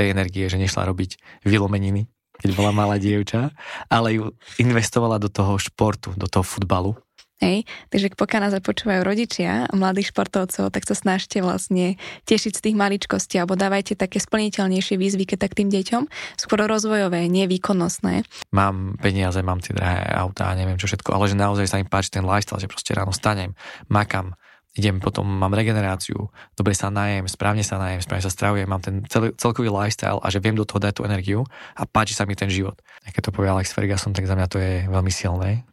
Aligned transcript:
tej 0.00 0.16
energie, 0.16 0.48
že 0.48 0.56
nešla 0.56 0.88
robiť 0.88 1.20
vylomeniny, 1.44 2.08
keď 2.40 2.50
bola 2.56 2.72
malá 2.72 2.96
dievča, 2.96 3.52
ale 3.92 4.16
ju 4.16 4.32
investovala 4.56 5.20
do 5.20 5.28
toho 5.28 5.60
športu, 5.60 6.16
do 6.16 6.24
toho 6.24 6.40
futbalu. 6.40 6.96
Hej, 7.40 7.64
takže 7.88 8.12
pokiaľ 8.20 8.40
nás 8.44 8.54
počúvajú 8.60 9.00
rodičia 9.00 9.64
mladých 9.72 10.12
športovcov, 10.12 10.68
tak 10.68 10.84
sa 10.84 10.92
snažte 10.92 11.40
vlastne 11.40 11.96
tešiť 12.28 12.52
z 12.52 12.64
tých 12.68 12.76
maličkostí 12.76 13.40
alebo 13.40 13.56
dávajte 13.56 13.96
také 13.96 14.20
splniteľnejšie 14.20 15.00
výzvy, 15.00 15.24
keď 15.24 15.48
tak 15.48 15.56
tým 15.56 15.72
deťom, 15.72 16.04
skôr 16.36 16.60
rozvojové, 16.68 17.32
nevýkonnostné. 17.32 18.28
Mám 18.52 19.00
peniaze, 19.00 19.40
mám 19.40 19.64
tie 19.64 19.72
drahé 19.72 20.04
autá, 20.20 20.52
neviem 20.52 20.76
čo 20.76 20.84
všetko, 20.84 21.16
ale 21.16 21.32
že 21.32 21.40
naozaj 21.40 21.64
sa 21.64 21.80
mi 21.80 21.88
páči 21.88 22.12
ten 22.12 22.28
lifestyle, 22.28 22.60
že 22.60 22.68
proste 22.68 22.92
ráno 22.92 23.16
stanem, 23.16 23.56
makam, 23.88 24.36
idem 24.78 25.02
potom, 25.02 25.26
mám 25.26 25.50
regeneráciu, 25.50 26.30
dobre 26.54 26.78
sa 26.78 26.94
najem, 26.94 27.26
správne 27.26 27.66
sa 27.66 27.74
najem, 27.82 27.98
správne 27.98 28.22
sa 28.22 28.30
stravujem, 28.30 28.70
mám 28.70 28.78
ten 28.78 29.02
celý, 29.10 29.34
celkový 29.34 29.66
lifestyle 29.66 30.22
a 30.22 30.30
že 30.30 30.38
viem 30.38 30.54
do 30.54 30.62
toho 30.62 30.78
dať 30.78 30.94
tú 30.94 31.02
energiu 31.02 31.42
a 31.74 31.82
páči 31.90 32.14
sa 32.14 32.22
mi 32.22 32.38
ten 32.38 32.46
život. 32.46 32.78
A 33.02 33.10
keď 33.10 33.30
to 33.30 33.34
povie 33.34 33.50
Alex 33.50 33.74
Ferguson, 33.74 34.14
tak 34.14 34.30
za 34.30 34.38
mňa 34.38 34.46
to 34.46 34.62
je 34.62 34.86
veľmi 34.86 35.10
silné. 35.10 35.66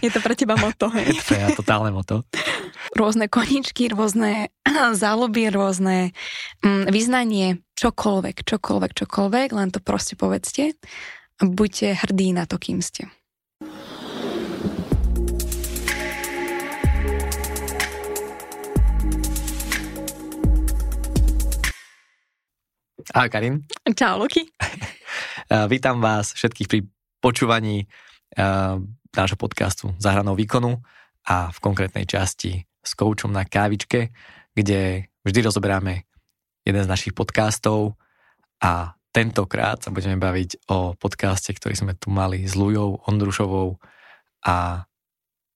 Je 0.00 0.08
to 0.08 0.24
pre 0.24 0.32
teba 0.32 0.56
moto, 0.56 0.88
hej? 0.96 1.04
Je 1.12 1.20
to 1.20 1.24
pre 1.28 1.38
mňa 1.40 1.50
totálne 1.52 1.90
moto. 1.92 2.24
Rôzne 2.96 3.28
koničky, 3.28 3.92
rôzne 3.92 4.48
záloby, 5.04 5.52
rôzne 5.52 6.16
mm, 6.64 6.88
vyznanie, 6.88 7.60
čokoľvek, 7.76 8.44
čokoľvek, 8.44 8.92
čokoľvek, 9.04 9.48
len 9.52 9.68
to 9.68 9.84
proste 9.84 10.16
povedzte 10.16 10.72
a 11.40 11.42
buďte 11.44 12.00
hrdí 12.06 12.32
na 12.32 12.48
to, 12.48 12.56
kým 12.56 12.80
ste. 12.80 13.10
Ahoj 23.14 23.30
Karin. 23.30 23.62
Čau 23.94 24.26
Luky. 24.26 24.42
Vítam 25.72 26.02
vás 26.02 26.34
všetkých 26.34 26.66
pri 26.66 26.82
počúvaní 27.22 27.86
nášho 29.14 29.38
podcastu 29.38 29.94
Zahranou 30.02 30.34
výkonu 30.34 30.82
a 31.22 31.54
v 31.54 31.58
konkrétnej 31.62 32.10
časti 32.10 32.66
s 32.82 32.92
koučom 32.98 33.30
na 33.30 33.46
kávičke, 33.46 34.10
kde 34.50 35.06
vždy 35.22 35.46
rozoberáme 35.46 36.10
jeden 36.66 36.82
z 36.82 36.90
našich 36.90 37.14
podcastov 37.14 37.94
a 38.58 38.98
tentokrát 39.14 39.78
sa 39.78 39.94
budeme 39.94 40.18
baviť 40.18 40.66
o 40.66 40.98
podcaste, 40.98 41.54
ktorý 41.54 41.78
sme 41.78 41.94
tu 41.94 42.10
mali 42.10 42.42
s 42.42 42.58
Lujou 42.58 42.98
Ondrušovou 43.06 43.78
a 44.42 44.90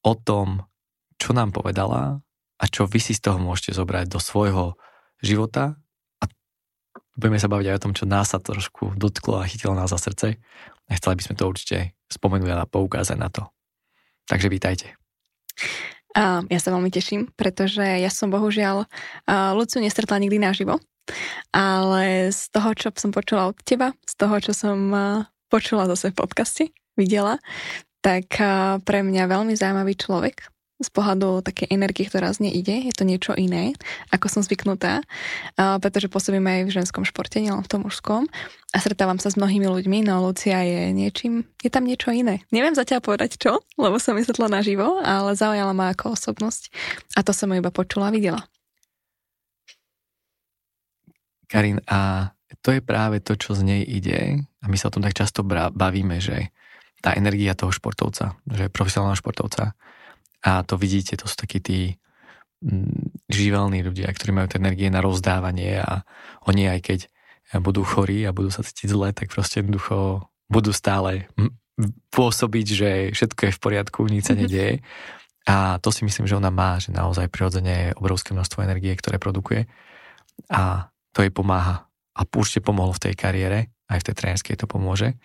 o 0.07 0.13
tom, 0.15 0.63
čo 1.19 1.35
nám 1.35 1.51
povedala 1.51 2.23
a 2.55 2.65
čo 2.71 2.87
vy 2.87 3.03
si 3.03 3.19
z 3.19 3.27
toho 3.27 3.43
môžete 3.43 3.75
zobrať 3.75 4.07
do 4.15 4.23
svojho 4.23 4.79
života 5.19 5.75
budeme 7.19 7.43
sa 7.43 7.51
baviť 7.51 7.67
aj 7.67 7.77
o 7.77 7.83
tom, 7.83 7.93
čo 7.99 8.07
nás 8.07 8.31
sa 8.31 8.39
trošku 8.39 8.95
dotklo 8.95 9.43
a 9.43 9.49
chytilo 9.51 9.75
nás 9.75 9.91
za 9.91 9.99
srdce 9.99 10.39
a 10.87 10.91
chceli 10.95 11.19
by 11.19 11.23
sme 11.27 11.35
to 11.35 11.51
určite 11.51 11.99
spomenúť 12.07 12.55
a 12.55 12.71
poukázať 12.71 13.19
na 13.19 13.29
to. 13.29 13.51
Takže 14.31 14.47
vítajte. 14.47 14.95
Ja 16.17 16.59
sa 16.59 16.73
veľmi 16.73 16.89
teším, 16.89 17.29
pretože 17.35 17.83
ja 17.83 18.09
som 18.09 18.33
bohužiaľ 18.33 18.89
Luciu 19.55 19.83
nestretla 19.83 20.19
nikdy 20.23 20.41
naživo, 20.41 20.81
ale 21.53 22.33
z 22.35 22.43
toho, 22.55 22.73
čo 22.75 22.89
som 22.97 23.13
počula 23.13 23.53
od 23.53 23.59
teba, 23.63 23.93
z 24.03 24.15
toho, 24.17 24.39
čo 24.41 24.53
som 24.57 24.79
počula 25.53 25.87
zase 25.91 26.11
v 26.11 26.19
podcaste, 26.19 26.65
videla, 26.99 27.39
tak 28.03 28.35
pre 28.83 29.01
mňa 29.05 29.31
veľmi 29.31 29.55
zaujímavý 29.55 29.95
človek, 29.95 30.49
z 30.79 30.89
pohľadu 30.95 31.43
také 31.43 31.67
energie, 31.69 32.07
ktorá 32.07 32.31
z 32.31 32.47
nej 32.47 32.55
ide. 32.55 32.87
Je 32.87 32.95
to 32.95 33.03
niečo 33.03 33.35
iné, 33.35 33.75
ako 34.15 34.31
som 34.31 34.47
zvyknutá, 34.47 35.03
pretože 35.59 36.07
pôsobím 36.07 36.47
aj 36.47 36.61
v 36.71 36.75
ženskom 36.83 37.03
športe, 37.03 37.43
nielen 37.43 37.67
v 37.67 37.71
tom 37.71 37.83
mužskom. 37.83 38.31
A 38.71 38.77
stretávam 38.79 39.19
sa 39.19 39.33
s 39.33 39.41
mnohými 39.41 39.67
ľuďmi, 39.67 40.07
no 40.07 40.23
Lucia 40.23 40.63
je 40.63 40.95
niečím, 40.95 41.49
je 41.59 41.71
tam 41.73 41.83
niečo 41.83 42.15
iné. 42.15 42.47
Neviem 42.55 42.79
zatiaľ 42.79 43.03
povedať 43.03 43.43
čo, 43.43 43.59
lebo 43.75 43.99
som 43.99 44.15
vysvetla 44.15 44.47
naživo, 44.47 45.03
ale 45.03 45.35
zaujala 45.35 45.75
ma 45.75 45.91
ako 45.91 46.15
osobnosť. 46.15 46.71
A 47.19 47.27
to 47.27 47.35
som 47.35 47.51
ju 47.51 47.59
iba 47.59 47.75
počula 47.75 48.09
a 48.09 48.15
videla. 48.15 48.47
Karin, 51.49 51.81
a 51.89 52.31
to 52.61 52.77
je 52.77 52.85
práve 52.85 53.25
to, 53.25 53.35
čo 53.41 53.57
z 53.57 53.65
nej 53.65 53.83
ide. 53.83 54.45
A 54.61 54.67
my 54.69 54.77
sa 54.77 54.93
o 54.93 54.95
tom 54.95 55.01
tak 55.01 55.17
často 55.17 55.41
bavíme, 55.75 56.21
že 56.21 56.53
tá 57.01 57.17
energia 57.17 57.57
toho 57.57 57.73
športovca, 57.73 58.37
že 58.45 58.69
profesionálneho 58.69 59.17
športovca, 59.17 59.73
a 60.45 60.63
to 60.63 60.79
vidíte, 60.79 61.19
to 61.19 61.27
sú 61.27 61.35
takí 61.35 61.59
tí 61.59 61.81
mm, 62.63 63.29
živelní 63.31 63.83
ľudia, 63.83 64.11
ktorí 64.11 64.31
majú 64.31 64.47
energie 64.55 64.89
na 64.89 65.03
rozdávanie 65.03 65.83
a 65.83 66.07
oni 66.47 66.71
aj 66.71 66.81
keď 66.85 67.01
budú 67.57 67.81
chorí 67.81 68.29
a 68.29 68.37
budú 68.37 68.53
sa 68.53 68.61
cítiť 68.61 68.89
zle, 68.93 69.09
tak 69.17 69.33
proste 69.33 69.65
jednoducho 69.65 70.29
budú 70.53 70.71
stále 70.77 71.29
pôsobiť, 72.13 72.67
že 72.67 72.91
všetko 73.15 73.41
je 73.49 73.53
v 73.55 73.63
poriadku, 73.63 74.01
nič 74.05 74.29
sa 74.29 74.35
mhm. 74.37 74.41
nedieje. 74.45 74.75
A 75.49 75.81
to 75.81 75.89
si 75.89 76.05
myslím, 76.05 76.29
že 76.29 76.37
ona 76.37 76.53
má, 76.53 76.77
že 76.77 76.93
naozaj 76.93 77.33
prirodzene 77.33 77.73
je 77.73 77.97
obrovské 77.97 78.37
množstvo 78.37 78.69
energie, 78.69 78.93
ktoré 78.93 79.17
produkuje 79.17 79.65
a 80.53 80.93
to 81.17 81.25
jej 81.25 81.33
pomáha. 81.33 81.89
A 82.13 82.29
určite 82.29 82.61
pomohlo 82.61 82.93
v 82.93 83.09
tej 83.09 83.15
kariére, 83.17 83.73
aj 83.89 84.05
v 84.05 84.07
tej 84.11 84.15
trénerskej 84.21 84.61
to 84.61 84.69
pomôže. 84.69 85.17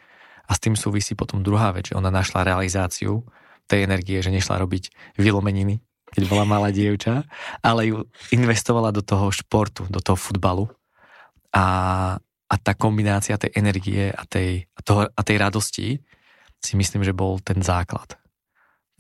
A 0.48 0.56
s 0.56 0.64
tým 0.64 0.80
súvisí 0.80 1.12
potom 1.12 1.44
druhá 1.44 1.76
vec, 1.76 1.92
že 1.92 1.98
ona 2.00 2.08
našla 2.08 2.48
realizáciu 2.48 3.28
tej 3.68 3.88
energie, 3.88 4.20
že 4.20 4.34
nešla 4.34 4.62
robiť 4.62 5.16
vylomeniny, 5.18 5.80
keď 6.14 6.24
bola 6.30 6.46
malá 6.46 6.70
dievča, 6.70 7.26
ale 7.66 7.90
ju 7.90 7.98
investovala 8.30 8.94
do 8.94 9.02
toho 9.02 9.34
športu, 9.34 9.90
do 9.90 9.98
toho 9.98 10.16
futbalu. 10.16 10.70
A, 11.54 11.66
a 12.22 12.56
tá 12.62 12.74
kombinácia 12.78 13.38
tej 13.38 13.54
energie 13.58 14.10
a 14.14 14.24
tej, 14.26 14.70
a, 14.74 14.80
toho, 14.82 15.02
a 15.10 15.22
tej 15.22 15.38
radosti 15.38 15.88
si 16.64 16.74
myslím, 16.78 17.02
že 17.06 17.14
bol 17.14 17.42
ten 17.42 17.62
základ 17.62 18.18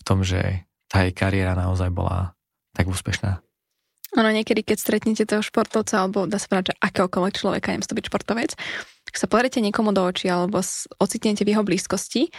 v 0.02 0.04
tom, 0.04 0.26
že 0.26 0.68
tá 0.92 1.06
jej 1.06 1.14
kariéra 1.16 1.56
naozaj 1.56 1.90
bola 1.90 2.36
tak 2.76 2.90
úspešná. 2.90 3.42
Ono 4.14 4.30
niekedy, 4.30 4.62
keď 4.62 4.78
stretnete 4.78 5.26
toho 5.26 5.42
športovca, 5.42 6.06
alebo 6.06 6.30
dá 6.30 6.38
sa 6.38 6.46
povedať, 6.46 6.74
že 6.74 6.80
akéhokoľvek 6.86 7.34
človeka, 7.34 7.74
nemusí 7.74 7.90
to 7.90 7.98
byť 7.98 8.06
športovec, 8.14 8.52
tak 9.10 9.16
sa 9.18 9.26
pozriete 9.26 9.58
niekomu 9.58 9.90
do 9.90 10.06
očí, 10.06 10.30
alebo 10.30 10.62
ocitnete 11.02 11.42
v 11.42 11.58
jeho 11.58 11.66
blízkosti 11.66 12.30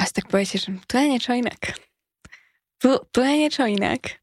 a 0.00 0.08
si 0.08 0.16
tak 0.16 0.32
poviete, 0.32 0.56
že 0.56 0.72
tu 0.88 0.96
je 0.96 1.06
niečo 1.12 1.36
inak. 1.36 1.76
Tu, 2.80 2.88
tu 3.12 3.18
je 3.20 3.34
niečo 3.36 3.68
inak. 3.68 4.16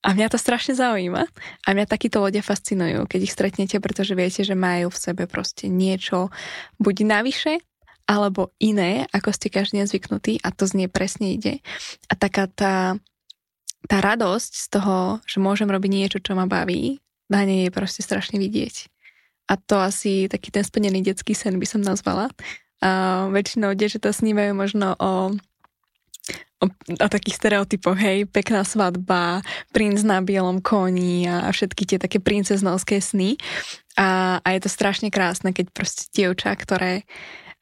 A 0.00 0.16
mňa 0.16 0.32
to 0.32 0.40
strašne 0.40 0.72
zaujíma. 0.72 1.28
A 1.28 1.68
mňa 1.76 1.84
takíto 1.84 2.24
ľudia 2.24 2.40
fascinujú, 2.40 3.04
keď 3.04 3.20
ich 3.28 3.34
stretnete, 3.36 3.76
pretože 3.76 4.16
viete, 4.16 4.40
že 4.40 4.56
majú 4.56 4.88
v 4.88 4.96
sebe 4.96 5.28
proste 5.28 5.68
niečo 5.68 6.32
buď 6.80 7.04
navyše, 7.04 7.60
alebo 8.08 8.56
iné, 8.56 9.04
ako 9.12 9.36
ste 9.36 9.52
každý 9.52 9.84
deň 9.84 9.86
zvyknutí 9.92 10.32
a 10.40 10.48
to 10.48 10.64
z 10.64 10.80
nej 10.80 10.88
presne 10.88 11.36
ide. 11.36 11.60
A 12.08 12.16
taká 12.16 12.48
tá, 12.48 12.96
tá 13.84 13.96
radosť 14.00 14.52
z 14.56 14.66
toho, 14.72 15.20
že 15.28 15.44
môžem 15.44 15.68
robiť 15.68 15.90
niečo, 15.92 16.18
čo 16.24 16.32
ma 16.32 16.48
baví, 16.48 17.04
na 17.28 17.44
nej 17.44 17.68
je 17.68 17.76
proste 17.76 18.00
strašne 18.00 18.40
vidieť. 18.40 18.88
A 19.52 19.60
to 19.60 19.76
asi 19.76 20.24
taký 20.24 20.48
ten 20.48 20.64
splnený 20.64 21.04
detský 21.04 21.36
sen 21.36 21.60
by 21.60 21.68
som 21.68 21.84
nazvala. 21.84 22.32
A 22.78 23.26
väčšinou 23.34 23.74
to 23.74 24.10
snívajú 24.14 24.52
možno 24.54 24.94
o 24.98 25.34
o, 26.58 26.66
o 26.98 27.08
takých 27.08 27.38
stereotypoch, 27.38 27.98
hej, 27.98 28.26
pekná 28.26 28.66
svadba, 28.66 29.46
princ 29.70 30.02
na 30.02 30.18
bielom 30.18 30.58
koni 30.58 31.26
a 31.30 31.48
všetky 31.54 31.86
tie 31.86 31.98
také 32.02 32.18
princeznovské 32.18 32.98
sny. 32.98 33.38
A, 33.98 34.38
a 34.42 34.48
je 34.54 34.60
to 34.62 34.70
strašne 34.70 35.10
krásne, 35.10 35.54
keď 35.54 35.70
proste 35.70 36.10
dievča, 36.14 36.54
ktoré 36.54 37.06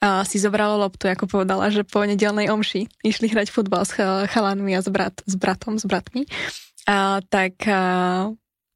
a, 0.01 0.25
si 0.25 0.41
zobralo 0.41 0.81
loptu, 0.81 1.09
ako 1.09 1.29
povedala, 1.29 1.69
že 1.73 1.85
po 1.85 2.05
nedelnej 2.05 2.49
omši 2.49 2.89
išli 3.05 3.33
hrať 3.33 3.53
futbal 3.53 3.85
s 3.85 3.97
chalanmi 4.33 4.73
a 4.77 4.81
s, 4.81 4.89
brat, 4.89 5.21
s 5.25 5.35
bratom, 5.37 5.77
s 5.77 5.85
bratmi, 5.85 6.25
a, 6.89 7.21
tak 7.25 7.65
a, 7.69 8.33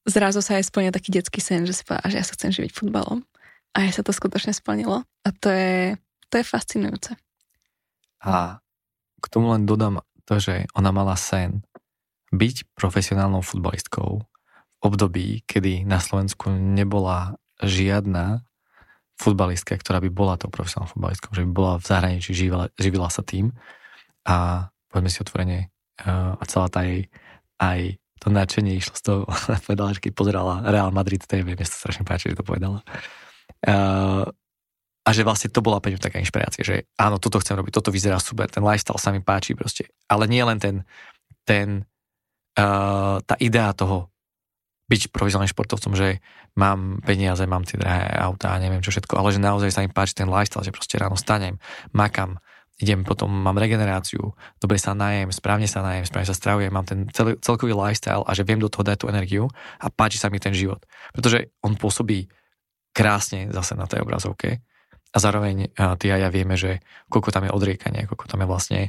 zrazu 0.09 0.41
sa 0.41 0.61
aj 0.61 0.69
splnil 0.69 0.93
taký 0.93 1.13
detský 1.13 1.41
sen, 1.41 1.65
že 1.69 1.77
si 1.77 1.83
povedala, 1.85 2.13
že 2.13 2.19
ja 2.21 2.25
sa 2.25 2.37
chcem 2.37 2.51
živiť 2.53 2.73
futbalom. 2.73 3.25
A 3.71 3.87
aj 3.87 4.01
sa 4.01 4.03
to 4.03 4.11
skutočne 4.11 4.51
splnilo. 4.51 5.07
A 5.23 5.29
to 5.31 5.47
je, 5.47 5.95
to 6.31 6.39
je 6.39 6.47
fascinujúce. 6.47 7.13
A 8.23 8.63
k 9.21 9.27
tomu 9.29 9.53
len 9.53 9.69
dodám 9.69 10.01
to, 10.25 10.39
že 10.39 10.71
ona 10.79 10.95
mala 10.95 11.19
sen 11.19 11.67
byť 12.31 12.79
profesionálnou 12.79 13.43
futbalistkou 13.43 14.23
v 14.23 14.77
období, 14.81 15.43
kedy 15.45 15.85
na 15.85 15.99
Slovensku 15.99 16.55
nebola 16.55 17.37
žiadna 17.61 18.47
futbalistka, 19.21 19.77
ktorá 19.77 20.01
by 20.01 20.09
bola 20.09 20.41
tou 20.41 20.49
profesionálnou 20.49 20.95
futbalistkou, 20.97 21.37
že 21.37 21.45
by 21.45 21.51
bola 21.53 21.75
v 21.77 21.85
zahraničí, 21.85 22.31
živila, 22.33 22.73
živila 22.81 23.13
sa 23.13 23.21
tým 23.21 23.53
a 24.25 24.71
poďme 24.89 25.11
si 25.13 25.21
otvorene 25.21 25.69
a 26.07 26.41
celá 26.49 26.73
tá 26.73 26.81
jej 26.87 27.13
aj 27.61 28.01
to 28.21 28.29
nadšenie 28.33 28.81
išlo 28.81 28.95
z 28.97 29.03
toho, 29.05 29.21
povedala, 29.67 29.93
že 29.93 30.01
keď 30.01 30.13
pozerala 30.17 30.55
Real 30.65 30.93
Madrid 30.93 31.21
TV, 31.25 31.57
mne 31.57 31.67
sa 31.69 31.77
strašne 31.77 32.05
páči, 32.09 32.33
že 32.33 32.41
to 32.41 32.45
povedala. 32.45 32.81
Uh, 33.61 34.29
a 35.11 35.15
že 35.15 35.27
vlastne 35.27 35.51
to 35.51 35.59
bola 35.59 35.83
pre 35.83 35.91
taká 35.99 36.23
inšpirácia, 36.23 36.63
že 36.63 36.87
áno, 36.95 37.19
toto 37.19 37.43
chcem 37.43 37.59
robiť, 37.59 37.75
toto 37.75 37.91
vyzerá 37.91 38.23
super, 38.23 38.47
ten 38.47 38.63
lifestyle 38.63 39.03
sa 39.03 39.11
mi 39.11 39.19
páči 39.19 39.59
proste. 39.59 39.91
Ale 40.07 40.31
nie 40.31 40.39
len 40.39 40.63
ten, 40.63 40.87
ten 41.43 41.83
uh, 42.55 43.19
tá 43.19 43.35
idea 43.43 43.75
toho 43.75 44.07
byť 44.87 45.11
profesionálnym 45.11 45.51
športovcom, 45.51 45.99
že 45.99 46.23
mám 46.55 47.03
peniaze, 47.03 47.43
mám 47.43 47.67
tie 47.67 47.75
drahé 47.75 48.07
autá 48.23 48.55
neviem 48.63 48.79
čo 48.79 48.95
všetko, 48.95 49.19
ale 49.19 49.35
že 49.35 49.43
naozaj 49.43 49.71
sa 49.75 49.83
mi 49.83 49.91
páči 49.91 50.15
ten 50.15 50.31
lifestyle, 50.31 50.63
že 50.63 50.71
proste 50.71 50.95
ráno 50.95 51.19
stanem, 51.19 51.59
makam, 51.91 52.39
idem, 52.79 53.03
potom 53.03 53.31
mám 53.35 53.59
regeneráciu, 53.59 54.31
dobre 54.63 54.79
sa 54.79 54.95
najem, 54.95 55.35
správne 55.35 55.67
sa 55.67 55.83
najem, 55.83 56.07
správne 56.07 56.31
sa 56.31 56.39
stravujem, 56.39 56.71
mám 56.71 56.87
ten 56.87 57.11
celý, 57.11 57.35
celkový 57.43 57.75
lifestyle 57.75 58.23
a 58.23 58.31
že 58.31 58.47
viem 58.47 58.63
do 58.63 58.71
toho 58.71 58.87
dať 58.87 59.03
tú 59.03 59.07
energiu 59.11 59.51
a 59.83 59.91
páči 59.91 60.23
sa 60.23 60.31
mi 60.31 60.39
ten 60.39 60.55
život. 60.55 60.87
Pretože 61.11 61.51
on 61.67 61.75
pôsobí 61.75 62.31
krásne 62.95 63.51
zase 63.51 63.75
na 63.75 63.91
tej 63.91 64.07
obrazovke 64.07 64.63
a 65.11 65.17
zároveň 65.19 65.75
ty 65.99 66.07
a 66.15 66.17
ja 66.23 66.31
vieme, 66.31 66.55
že 66.55 66.79
koľko 67.11 67.35
tam 67.35 67.47
je 67.47 67.55
odriekania, 67.55 68.07
koľko 68.07 68.31
tam 68.31 68.41
je 68.43 68.49
vlastne 68.49 68.81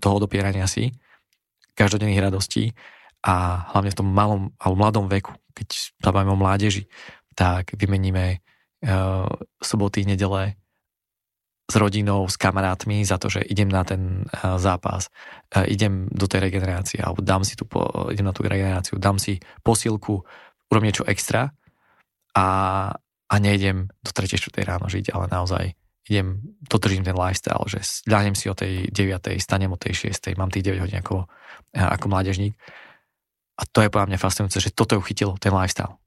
toho 0.00 0.16
dopierania 0.16 0.64
si, 0.64 0.96
každodenných 1.76 2.22
radostí 2.22 2.72
a 3.24 3.66
hlavne 3.74 3.90
v 3.92 3.98
tom 3.98 4.08
malom 4.08 4.42
alebo 4.60 4.76
mladom 4.78 5.06
veku, 5.10 5.32
keď 5.56 5.68
sa 6.00 6.10
bavíme 6.14 6.34
o 6.34 6.40
mládeži, 6.40 6.86
tak 7.34 7.74
vymeníme 7.74 8.38
uh, 8.38 9.26
soboty, 9.58 10.06
nedele 10.06 10.54
s 11.64 11.74
rodinou, 11.80 12.28
s 12.28 12.36
kamarátmi 12.36 13.00
za 13.02 13.16
to, 13.16 13.32
že 13.32 13.40
idem 13.42 13.72
na 13.72 13.82
ten 13.82 14.28
uh, 14.28 14.60
zápas, 14.60 15.08
uh, 15.56 15.64
idem 15.66 16.06
do 16.12 16.28
tej 16.28 16.46
regenerácie 16.46 17.00
alebo 17.02 17.24
dám 17.24 17.42
si 17.42 17.56
tu, 17.56 17.66
idem 18.12 18.28
na 18.28 18.36
tú 18.36 18.44
regeneráciu, 18.46 19.00
dám 19.00 19.18
si 19.18 19.40
posilku, 19.64 20.22
urobím 20.70 20.92
niečo 20.92 21.08
extra 21.08 21.50
a, 22.36 22.46
a 23.30 23.34
nejdem 23.40 23.88
do 24.04 24.10
3. 24.12 24.36
4. 24.36 24.64
ráno 24.64 24.86
žiť, 24.86 25.14
ale 25.16 25.26
naozaj 25.32 25.64
idem, 26.04 26.44
dodržím 26.68 27.04
ten 27.04 27.16
lifestyle, 27.16 27.64
že 27.64 27.80
ľahnem 28.04 28.36
si 28.36 28.52
o 28.52 28.54
tej 28.54 28.92
9. 28.92 29.40
stanem 29.40 29.72
o 29.72 29.80
tej 29.80 30.12
6. 30.12 30.36
mám 30.36 30.52
tých 30.52 30.68
9 30.68 30.84
hodín 30.84 31.00
ako, 31.00 31.24
ako 31.72 32.06
mládežník 32.12 32.52
a 33.54 33.62
to 33.70 33.86
je 33.86 33.92
podľa 33.92 34.14
mňa 34.14 34.18
fascinujúce, 34.18 34.58
že 34.58 34.74
toto 34.74 34.98
ju 34.98 35.02
chytilo, 35.06 35.38
ten 35.38 35.54
lifestyle. 35.54 35.98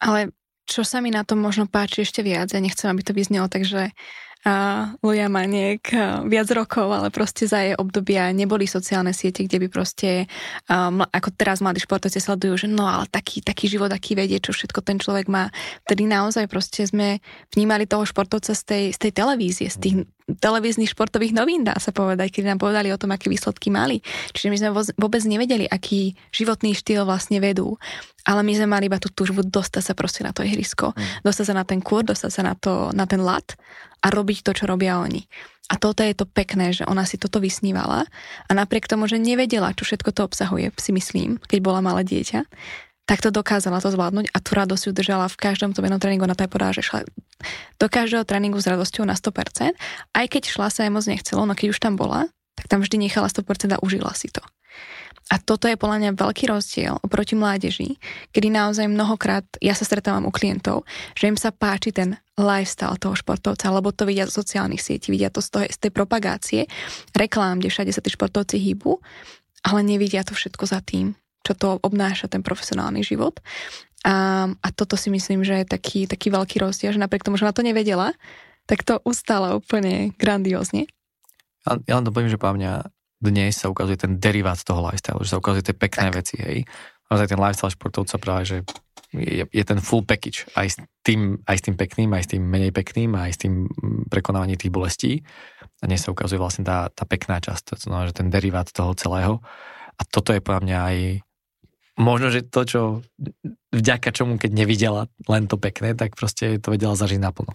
Ale 0.00 0.32
čo 0.64 0.80
sa 0.80 1.04
mi 1.04 1.12
na 1.12 1.28
tom 1.28 1.42
možno 1.42 1.68
páči 1.68 2.08
ešte 2.08 2.24
viac, 2.24 2.48
ja 2.52 2.60
nechcem, 2.62 2.88
aby 2.88 3.04
to 3.04 3.12
vyznelo, 3.12 3.52
takže 3.52 3.92
uh, 4.46 4.92
Luja 5.04 5.28
Maniek 5.28 5.82
viac 6.26 6.48
rokov, 6.52 6.88
ale 6.88 7.08
proste 7.12 7.44
za 7.44 7.60
jej 7.60 7.74
obdobia 7.76 8.30
neboli 8.32 8.64
sociálne 8.64 9.12
siete, 9.12 9.44
kde 9.44 9.66
by 9.66 9.68
proste, 9.68 10.30
um, 10.68 11.04
ako 11.04 11.28
teraz 11.36 11.60
mladí 11.60 11.82
športovci 11.82 12.20
sledujú, 12.20 12.66
že 12.66 12.68
no 12.68 12.86
ale 12.88 13.08
taký, 13.08 13.40
taký 13.44 13.68
život, 13.68 13.92
aký 13.92 14.16
vedie, 14.16 14.40
čo 14.40 14.52
všetko 14.52 14.80
ten 14.84 14.96
človek 15.00 15.28
má. 15.28 15.48
Vtedy 15.88 16.08
naozaj 16.08 16.46
proste 16.48 16.86
sme 16.86 17.20
vnímali 17.52 17.84
toho 17.84 18.04
športovca 18.04 18.52
z 18.56 18.62
tej, 18.64 18.84
z 18.94 18.98
tej 18.98 19.12
televízie, 19.12 19.68
z 19.68 19.78
tých 19.80 19.96
televíznych 20.38 20.92
športových 20.92 21.34
novín, 21.34 21.66
dá 21.66 21.74
sa 21.80 21.90
povedať, 21.90 22.30
keď 22.30 22.54
nám 22.54 22.58
povedali 22.62 22.92
o 22.92 23.00
tom, 23.00 23.10
aké 23.10 23.26
výsledky 23.26 23.72
mali. 23.72 24.04
Čiže 24.36 24.48
my 24.52 24.56
sme 24.60 24.70
vôbec 25.00 25.22
nevedeli, 25.24 25.66
aký 25.66 26.14
životný 26.30 26.76
štýl 26.76 27.02
vlastne 27.08 27.42
vedú. 27.42 27.80
Ale 28.28 28.44
my 28.44 28.52
sme 28.52 28.68
mali 28.68 28.86
iba 28.86 29.00
tú 29.00 29.08
túžbu 29.08 29.42
dostať 29.42 29.82
sa 29.82 29.94
proste 29.96 30.20
na 30.20 30.30
to 30.30 30.44
ihrisko, 30.44 30.92
mm. 30.92 31.24
dostať 31.24 31.44
sa 31.50 31.54
na 31.56 31.64
ten 31.64 31.80
kur, 31.80 32.04
dostať 32.04 32.30
sa 32.30 32.42
na, 32.44 32.54
to, 32.54 32.92
na 32.92 33.08
ten 33.08 33.24
lat 33.24 33.56
a 34.04 34.06
robiť 34.12 34.44
to, 34.44 34.52
čo 34.52 34.68
robia 34.68 35.00
oni. 35.00 35.24
A 35.70 35.78
toto 35.78 36.02
je 36.02 36.10
to 36.18 36.26
pekné, 36.26 36.74
že 36.74 36.82
ona 36.82 37.06
si 37.06 37.14
toto 37.14 37.38
vysnívala 37.38 38.02
a 38.46 38.50
napriek 38.50 38.90
tomu, 38.90 39.06
že 39.06 39.22
nevedela, 39.22 39.70
čo 39.70 39.86
všetko 39.86 40.10
to 40.10 40.26
obsahuje, 40.26 40.74
si 40.74 40.90
myslím, 40.90 41.38
keď 41.46 41.58
bola 41.62 41.78
malé 41.78 42.02
dieťa, 42.02 42.42
tak 43.10 43.18
to 43.26 43.34
dokázala 43.34 43.82
to 43.82 43.90
zvládnuť 43.90 44.30
a 44.30 44.38
tú 44.38 44.54
radosť 44.54 44.94
udržala 44.94 45.26
v 45.26 45.34
každom 45.34 45.74
tom 45.74 45.82
jednom 45.82 45.98
tréningu. 45.98 46.30
Na 46.30 46.38
to 46.38 46.46
aj 46.46 46.78
že 46.78 46.86
šla 46.86 47.02
do 47.82 47.86
každého 47.90 48.22
tréningu 48.22 48.62
s 48.62 48.70
radosťou 48.70 49.02
na 49.02 49.18
100%, 49.18 49.74
aj 50.14 50.26
keď 50.30 50.42
šla 50.46 50.70
sa 50.70 50.86
aj 50.86 50.94
moc 50.94 51.04
nechcelo, 51.10 51.42
no 51.42 51.58
keď 51.58 51.74
už 51.74 51.82
tam 51.82 51.98
bola, 51.98 52.30
tak 52.54 52.70
tam 52.70 52.78
vždy 52.86 53.10
nechala 53.10 53.26
100% 53.26 53.74
a 53.74 53.82
užila 53.82 54.14
si 54.14 54.30
to. 54.30 54.38
A 55.30 55.42
toto 55.42 55.66
je 55.66 55.74
podľa 55.74 56.06
mňa 56.06 56.10
veľký 56.18 56.54
rozdiel 56.54 57.02
oproti 57.02 57.34
mládeži, 57.34 57.98
kedy 58.30 58.50
naozaj 58.50 58.86
mnohokrát, 58.86 59.46
ja 59.58 59.74
sa 59.74 59.82
stretávam 59.82 60.26
u 60.26 60.34
klientov, 60.34 60.86
že 61.18 61.30
im 61.30 61.38
sa 61.38 61.50
páči 61.50 61.90
ten 61.90 62.14
lifestyle 62.38 62.98
toho 62.98 63.18
športovca, 63.18 63.74
lebo 63.74 63.90
to 63.90 64.06
vidia 64.06 64.26
z 64.26 64.38
sociálnych 64.38 64.82
sietí, 64.82 65.10
vidia 65.10 65.34
to 65.34 65.42
z, 65.42 65.48
toho, 65.50 65.64
z 65.66 65.78
tej 65.82 65.90
propagácie, 65.94 66.60
reklám, 67.14 67.58
kde 67.58 67.70
všade 67.74 67.90
sa 67.94 68.02
tí 68.02 68.10
športovci 68.10 68.58
hýbu, 68.58 69.02
ale 69.66 69.86
nevidia 69.86 70.26
to 70.26 70.34
všetko 70.34 70.66
za 70.66 70.82
tým, 70.82 71.14
čo 71.44 71.52
to 71.56 71.68
obnáša 71.80 72.28
ten 72.28 72.44
profesionálny 72.44 73.00
život. 73.04 73.40
A, 74.04 74.48
a 74.48 74.68
toto 74.72 74.96
si 74.96 75.12
myslím, 75.12 75.44
že 75.44 75.60
je 75.60 75.66
taký, 75.68 76.08
taký 76.08 76.32
veľký 76.32 76.56
rozdiel, 76.60 76.96
že 76.96 77.02
napriek 77.02 77.24
tomu, 77.24 77.36
že 77.36 77.44
na 77.44 77.52
to 77.52 77.60
nevedela, 77.60 78.16
tak 78.64 78.86
to 78.86 79.02
ustala 79.04 79.56
úplne 79.56 80.16
grandiózne. 80.16 80.88
Ja, 81.68 81.76
ja 81.84 81.94
len 82.00 82.04
to 82.08 82.12
poviem, 82.14 82.32
že 82.32 82.40
po 82.40 82.48
mňa 82.48 82.88
dnes 83.20 83.60
sa 83.60 83.68
ukazuje 83.68 84.00
ten 84.00 84.16
derivát 84.16 84.56
toho 84.64 84.80
lifestyle, 84.80 85.20
že 85.20 85.36
sa 85.36 85.40
ukazuje 85.40 85.68
tie 85.68 85.76
pekné 85.76 86.08
tak. 86.08 86.16
veci, 86.24 86.36
hej. 86.40 86.58
Naozaj 87.12 87.28
ten 87.28 87.40
lifestyle 87.40 87.74
športovca 87.76 88.16
práve, 88.16 88.42
že 88.48 88.56
je, 89.12 89.44
je 89.44 89.64
ten 89.66 89.82
full 89.82 90.06
package 90.06 90.46
aj 90.54 90.66
s, 90.70 90.76
tým, 91.02 91.42
aj 91.44 91.56
s 91.58 91.62
tým 91.66 91.76
pekným, 91.76 92.10
aj 92.14 92.22
s 92.24 92.28
tým 92.30 92.42
menej 92.46 92.72
pekným, 92.72 93.10
aj 93.18 93.30
s 93.34 93.38
tým 93.42 93.66
mm, 93.66 94.08
prekonávaním 94.08 94.56
tých 94.56 94.72
bolestí. 94.72 95.12
A 95.82 95.90
dnes 95.90 96.00
sa 96.00 96.14
ukazuje 96.14 96.38
vlastne 96.38 96.64
tá, 96.64 96.88
tá 96.88 97.04
pekná 97.04 97.42
časť, 97.42 97.76
to 97.76 97.90
znamená, 97.90 98.08
že 98.08 98.16
ten 98.22 98.30
derivát 98.30 98.70
toho 98.70 98.94
celého. 98.94 99.42
A 99.98 100.02
toto 100.06 100.32
je 100.32 100.40
podľa 100.40 100.62
mňa 100.64 100.78
aj 100.78 100.96
možno, 102.00 102.32
že 102.32 102.40
to, 102.42 102.60
čo 102.64 102.80
vďaka 103.70 104.10
čomu, 104.10 104.40
keď 104.40 104.50
nevidela 104.56 105.06
len 105.28 105.44
to 105.46 105.60
pekné, 105.60 105.92
tak 105.92 106.16
proste 106.16 106.56
to 106.58 106.72
vedela 106.72 106.96
zažiť 106.96 107.20
naplno 107.20 107.52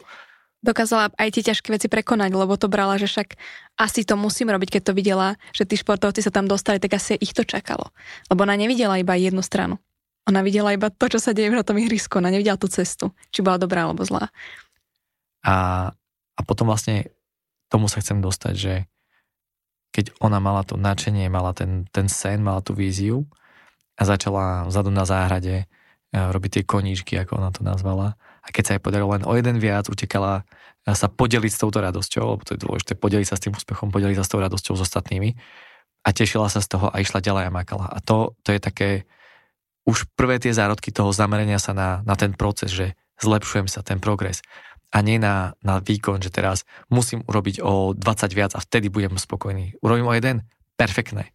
dokázala 0.66 1.14
aj 1.14 1.30
tie 1.30 1.44
ťažké 1.54 1.70
veci 1.70 1.86
prekonať, 1.86 2.34
lebo 2.34 2.58
to 2.58 2.66
brala, 2.66 2.98
že 2.98 3.06
však 3.06 3.38
asi 3.78 4.02
to 4.02 4.18
musím 4.18 4.50
robiť, 4.50 4.82
keď 4.82 4.82
to 4.90 4.98
videla, 4.98 5.38
že 5.54 5.70
tí 5.70 5.78
športovci 5.78 6.26
sa 6.26 6.34
tam 6.34 6.50
dostali, 6.50 6.82
tak 6.82 6.98
asi 6.98 7.14
ich 7.22 7.38
to 7.38 7.46
čakalo. 7.46 7.94
Lebo 8.34 8.42
ona 8.42 8.58
nevidela 8.58 8.98
iba 8.98 9.14
jednu 9.14 9.46
stranu. 9.46 9.78
Ona 10.26 10.42
videla 10.42 10.74
iba 10.74 10.90
to, 10.90 11.06
čo 11.06 11.22
sa 11.22 11.38
deje 11.38 11.54
na 11.54 11.62
tom 11.62 11.78
ihrisku. 11.78 12.18
Ona 12.18 12.34
nevidela 12.34 12.58
tú 12.58 12.66
cestu, 12.66 13.14
či 13.30 13.46
bola 13.46 13.62
dobrá 13.62 13.86
alebo 13.86 14.02
zlá. 14.02 14.34
A, 15.46 15.94
a 16.34 16.42
potom 16.42 16.66
vlastne 16.66 17.14
tomu 17.70 17.86
sa 17.86 18.02
chcem 18.02 18.18
dostať, 18.18 18.56
že 18.58 18.74
keď 19.94 20.18
ona 20.18 20.42
mala 20.42 20.66
to 20.66 20.82
nadšenie, 20.82 21.30
mala 21.30 21.54
ten, 21.54 21.86
ten 21.94 22.10
sen, 22.10 22.42
mala 22.42 22.66
tú 22.66 22.74
víziu 22.74 23.30
a 23.96 24.02
začala 24.04 24.68
vzadu 24.68 24.92
na 24.92 25.08
záhrade 25.08 25.64
e, 25.64 25.66
robiť 26.12 26.62
tie 26.62 26.64
koníčky, 26.68 27.16
ako 27.20 27.40
ona 27.40 27.50
to 27.52 27.64
nazvala, 27.64 28.20
a 28.46 28.48
keď 28.54 28.64
sa 28.64 28.74
jej 28.78 28.84
podarilo 28.84 29.10
len 29.18 29.26
o 29.26 29.34
jeden 29.34 29.58
viac, 29.58 29.90
utekala 29.90 30.46
sa 30.86 31.10
podeliť 31.10 31.50
s 31.50 31.58
touto 31.58 31.82
radosťou, 31.82 32.38
lebo 32.38 32.46
to 32.46 32.54
je 32.54 32.62
dôležité, 32.62 32.94
podeliť 32.94 33.26
sa 33.26 33.36
s 33.42 33.44
tým 33.50 33.58
úspechom, 33.58 33.90
podeliť 33.90 34.22
sa 34.22 34.26
s 34.26 34.30
tou 34.30 34.38
radosťou 34.38 34.78
s 34.78 34.86
ostatnými 34.86 35.34
a 36.06 36.10
tešila 36.14 36.46
sa 36.46 36.62
z 36.62 36.78
toho 36.78 36.94
a 36.94 37.02
išla 37.02 37.26
ďalej 37.26 37.50
a 37.50 37.52
makala. 37.52 37.90
A 37.90 37.98
to, 38.06 38.38
to 38.46 38.54
je 38.54 38.62
také, 38.62 38.90
už 39.90 40.06
prvé 40.14 40.38
tie 40.38 40.54
zárodky 40.54 40.94
toho 40.94 41.10
zamerania 41.10 41.58
sa 41.58 41.74
na, 41.74 42.06
na 42.06 42.14
ten 42.14 42.38
proces, 42.38 42.70
že 42.70 42.94
zlepšujem 43.18 43.66
sa, 43.66 43.82
ten 43.82 43.98
progres 43.98 44.46
a 44.94 45.02
nie 45.02 45.18
na, 45.18 45.58
na 45.66 45.82
výkon, 45.82 46.22
že 46.22 46.30
teraz 46.30 46.70
musím 46.94 47.26
urobiť 47.26 47.66
o 47.66 47.98
20 47.98 48.38
viac 48.38 48.54
a 48.54 48.62
vtedy 48.62 48.94
budem 48.94 49.18
spokojný. 49.18 49.74
Urobím 49.82 50.06
o 50.06 50.14
jeden? 50.14 50.46
Perfektné. 50.78 51.34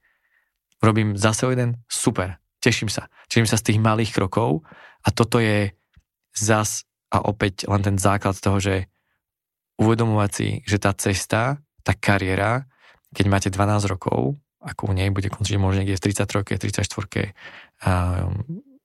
Urobím 0.79 1.19
zase 1.19 1.43
o 1.45 1.50
jeden? 1.50 1.83
Super. 1.90 2.38
Teším 2.61 2.93
sa. 2.93 3.09
Teším 3.26 3.49
sa 3.49 3.57
z 3.57 3.73
tých 3.73 3.79
malých 3.81 4.12
krokov 4.12 4.62
a 5.00 5.09
toto 5.09 5.40
je 5.40 5.73
zas 6.37 6.85
a 7.11 7.25
opäť 7.25 7.67
len 7.67 7.83
ten 7.83 7.97
základ 7.97 8.37
toho, 8.38 8.61
že 8.61 8.87
uvedomovať 9.81 10.31
si, 10.31 10.49
že 10.69 10.76
tá 10.76 10.93
cesta, 10.93 11.59
tá 11.83 11.93
kariéra, 11.97 12.69
keď 13.17 13.25
máte 13.26 13.49
12 13.49 13.90
rokov, 13.90 14.37
ako 14.61 14.93
u 14.93 14.95
nej 14.95 15.09
bude 15.09 15.33
končiť 15.33 15.57
možno 15.57 15.83
niekde 15.83 15.97
v 15.97 16.05
33, 16.12 16.61
34, 16.61 17.33
a 17.81 17.90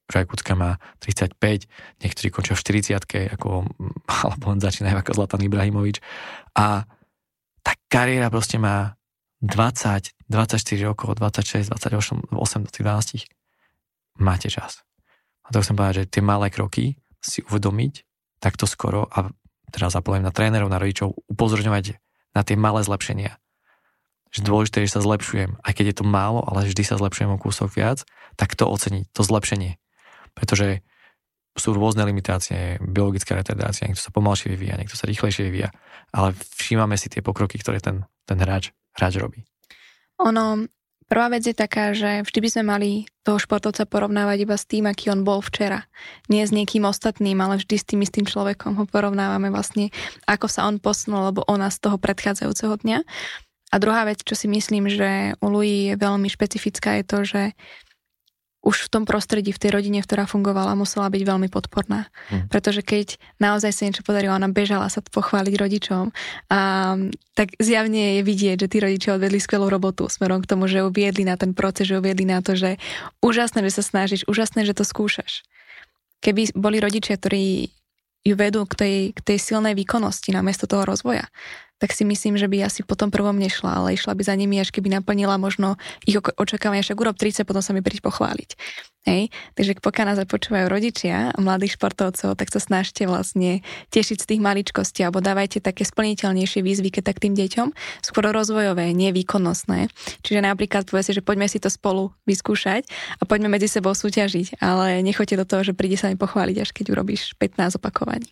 Žaj 0.05 0.25
Kucka 0.29 0.53
má 0.53 0.77
35, 1.01 1.65
niektorí 2.05 2.27
končia 2.29 2.53
v 2.53 2.61
40, 2.93 3.35
ako, 3.35 3.65
alebo 4.07 4.43
len 4.53 4.61
začínajú 4.61 5.01
ako 5.01 5.11
Zlatan 5.17 5.41
Ibrahimovič. 5.41 5.97
A 6.53 6.85
tá 7.65 7.73
kariéra 7.89 8.29
proste 8.29 8.61
má 8.61 8.95
20, 9.41 10.13
24 10.29 10.61
rokov, 10.85 11.17
26, 11.17 11.73
28, 11.73 12.31
8 12.31 12.69
do 12.69 12.71
12. 12.71 13.25
Máte 14.15 14.47
čas. 14.47 14.85
A 15.45 15.53
to 15.53 15.61
chcem 15.61 15.77
povedať, 15.77 16.05
že 16.05 16.19
tie 16.19 16.23
malé 16.23 16.49
kroky 16.49 16.97
si 17.21 17.45
uvedomiť 17.45 18.05
takto 18.39 18.65
skoro 18.69 19.05
a 19.09 19.29
teraz 19.73 19.93
apelujem 19.97 20.25
na 20.25 20.33
trénerov, 20.33 20.71
na 20.71 20.79
rodičov, 20.79 21.17
upozorňovať 21.29 21.99
na 22.33 22.41
tie 22.41 22.55
malé 22.55 22.81
zlepšenia. 22.85 23.37
Že 24.35 24.39
dôležité 24.43 24.83
je, 24.83 24.87
že 24.91 24.95
sa 24.99 25.05
zlepšujem. 25.05 25.59
Aj 25.63 25.73
keď 25.73 25.85
je 25.91 25.97
to 26.01 26.05
málo, 26.05 26.43
ale 26.43 26.67
vždy 26.67 26.83
sa 26.83 26.99
zlepšujem 26.99 27.31
o 27.31 27.41
kúsok 27.41 27.71
viac, 27.71 28.03
tak 28.35 28.55
to 28.55 28.67
oceniť, 28.67 29.11
to 29.15 29.21
zlepšenie. 29.23 29.79
Pretože 30.35 30.83
sú 31.55 31.71
rôzne 31.71 32.03
limitácie, 32.03 32.75
biologická 32.83 33.39
retardácia, 33.39 33.87
niekto 33.87 34.03
sa 34.03 34.11
pomalšie 34.11 34.51
vyvíja, 34.51 34.75
niekto 34.75 34.99
sa 34.99 35.07
rýchlejšie 35.07 35.47
vyvíja, 35.47 35.71
ale 36.11 36.35
všímame 36.35 36.99
si 36.99 37.07
tie 37.07 37.23
pokroky, 37.23 37.55
ktoré 37.55 37.79
ten, 37.79 38.03
ten 38.27 38.35
hráč, 38.43 38.75
hráč 38.91 39.15
robí. 39.15 39.47
Ono, 40.19 40.67
Prvá 41.05 41.29
vec 41.29 41.45
je 41.45 41.53
taká, 41.53 41.93
že 41.93 42.25
vždy 42.25 42.39
by 42.41 42.49
sme 42.49 42.63
mali 42.65 42.89
toho 43.21 43.37
športovca 43.37 43.85
porovnávať 43.85 44.37
iba 44.41 44.57
s 44.57 44.65
tým, 44.65 44.89
aký 44.89 45.13
on 45.13 45.21
bol 45.21 45.37
včera. 45.37 45.85
Nie 46.33 46.49
s 46.49 46.51
niekým 46.53 46.81
ostatným, 46.81 47.37
ale 47.45 47.61
vždy 47.61 47.75
s 47.77 47.85
tým 47.85 48.01
istým 48.01 48.25
človekom 48.25 48.73
ho 48.81 48.85
porovnávame 48.89 49.53
vlastne, 49.53 49.93
ako 50.25 50.49
sa 50.49 50.65
on 50.65 50.81
posunul, 50.81 51.29
lebo 51.29 51.45
ona 51.45 51.69
z 51.69 51.77
toho 51.77 52.01
predchádzajúceho 52.01 52.81
dňa. 52.81 53.05
A 53.73 53.75
druhá 53.77 54.01
vec, 54.09 54.25
čo 54.25 54.33
si 54.33 54.49
myslím, 54.49 54.89
že 54.89 55.37
u 55.41 55.47
Louis 55.53 55.93
je 55.93 55.95
veľmi 55.97 56.25
špecifická, 56.25 56.97
je 57.01 57.05
to, 57.05 57.19
že 57.21 57.41
už 58.65 58.89
v 58.89 58.91
tom 58.91 59.03
prostredí, 59.05 59.53
v 59.53 59.61
tej 59.61 59.77
rodine, 59.77 60.01
ktorá 60.01 60.25
fungovala, 60.25 60.73
musela 60.73 61.05
byť 61.05 61.21
veľmi 61.21 61.47
podporná. 61.53 62.09
Hmm. 62.33 62.49
Pretože 62.49 62.81
keď 62.81 63.21
naozaj 63.37 63.69
sa 63.69 63.85
niečo 63.85 64.01
podarilo, 64.01 64.33
ona 64.33 64.49
bežala 64.49 64.89
sa 64.89 65.05
pochváliť 65.05 65.53
rodičom, 65.53 66.09
a, 66.49 66.59
tak 67.37 67.53
zjavne 67.61 68.19
je 68.19 68.21
vidieť, 68.25 68.65
že 68.65 68.67
tí 68.67 68.77
rodičia 68.81 69.21
odvedli 69.21 69.37
skvelú 69.37 69.69
robotu 69.69 70.09
smerom 70.09 70.41
k 70.41 70.49
tomu, 70.49 70.65
že 70.65 70.81
ju 70.81 70.89
viedli 70.89 71.21
na 71.21 71.37
ten 71.37 71.53
proces, 71.53 71.85
že 71.85 71.95
ju 71.95 72.01
viedli 72.01 72.25
na 72.25 72.41
to, 72.41 72.57
že 72.57 72.81
úžasné, 73.21 73.61
že 73.69 73.77
sa 73.77 73.83
snažíš, 73.85 74.25
úžasné, 74.25 74.65
že 74.65 74.73
to 74.73 74.81
skúšaš. 74.81 75.45
Keby 76.25 76.57
boli 76.57 76.81
rodičia, 76.81 77.21
ktorí 77.21 77.69
ju 78.25 78.33
vedú 78.33 78.65
k 78.65 78.73
tej, 78.73 78.95
k 79.13 79.19
tej 79.21 79.37
silnej 79.37 79.77
výkonnosti 79.77 80.33
namiesto 80.33 80.65
toho 80.65 80.81
rozvoja, 80.81 81.29
tak 81.77 81.91
si 81.91 82.07
myslím, 82.07 82.39
že 82.39 82.47
by 82.47 82.65
asi 82.65 82.87
po 82.87 82.95
tom 82.95 83.11
prvom 83.11 83.35
nešla, 83.35 83.83
ale 83.83 83.99
išla 83.99 84.15
by 84.15 84.23
za 84.23 84.35
nimi, 84.35 84.59
až 84.59 84.71
keby 84.71 84.87
naplnila 84.91 85.35
možno 85.35 85.75
ich 86.07 86.15
očakávania, 86.15 86.83
však 86.83 86.99
urob 86.99 87.19
30, 87.19 87.43
potom 87.43 87.59
sa 87.59 87.75
mi 87.75 87.83
príď 87.83 87.99
pochváliť. 87.99 88.55
Hej? 89.05 89.29
Takže 89.53 89.77
pokiaľ 89.85 90.05
nás 90.09 90.19
počúvajú 90.25 90.65
rodičia 90.65 91.29
mladých 91.37 91.77
športovcov, 91.77 92.33
tak 92.33 92.49
sa 92.49 92.57
snažte 92.57 93.05
vlastne 93.05 93.61
tešiť 93.93 94.17
z 94.17 94.27
tých 94.33 94.41
maličkostí 94.41 95.05
alebo 95.05 95.21
dávajte 95.21 95.61
také 95.61 95.85
splniteľnejšie 95.85 96.65
výzvy, 96.65 96.89
keď 96.89 97.13
tak 97.13 97.21
tým 97.21 97.37
deťom, 97.37 97.67
skôr 98.01 98.25
rozvojové, 98.33 98.89
nie 98.97 99.13
výkonnostné. 99.13 99.93
Čiže 100.25 100.41
napríklad 100.41 100.89
povedzte, 100.89 101.13
že 101.13 101.21
poďme 101.21 101.45
si 101.45 101.61
to 101.61 101.69
spolu 101.69 102.17
vyskúšať 102.25 102.89
a 103.21 103.23
poďme 103.29 103.53
medzi 103.53 103.69
sebou 103.69 103.93
súťažiť, 103.93 104.57
ale 104.57 105.05
nechoďte 105.05 105.37
do 105.37 105.45
toho, 105.45 105.61
že 105.61 105.77
príde 105.77 106.01
sa 106.01 106.09
mi 106.09 106.17
pochváliť, 106.17 106.57
až 106.65 106.73
keď 106.73 106.97
urobíš 106.97 107.37
15 107.37 107.77
opakovaní. 107.77 108.25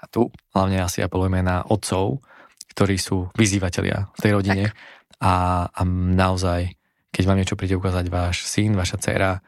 A 0.00 0.08
tu 0.08 0.32
hlavne 0.56 0.80
asi 0.80 1.04
apelujeme 1.04 1.44
na 1.44 1.60
otcov, 1.64 2.24
ktorí 2.70 2.96
sú 2.96 3.28
vyzývatelia 3.34 4.08
v 4.14 4.20
tej 4.22 4.32
rodine 4.34 4.64
a, 5.20 5.66
a 5.68 5.80
naozaj, 6.14 6.70
keď 7.10 7.22
vám 7.26 7.38
niečo 7.42 7.58
príde 7.58 7.76
ukázať 7.76 8.06
váš 8.08 8.46
syn, 8.46 8.78
vaša 8.78 8.96
dcera, 9.02 9.42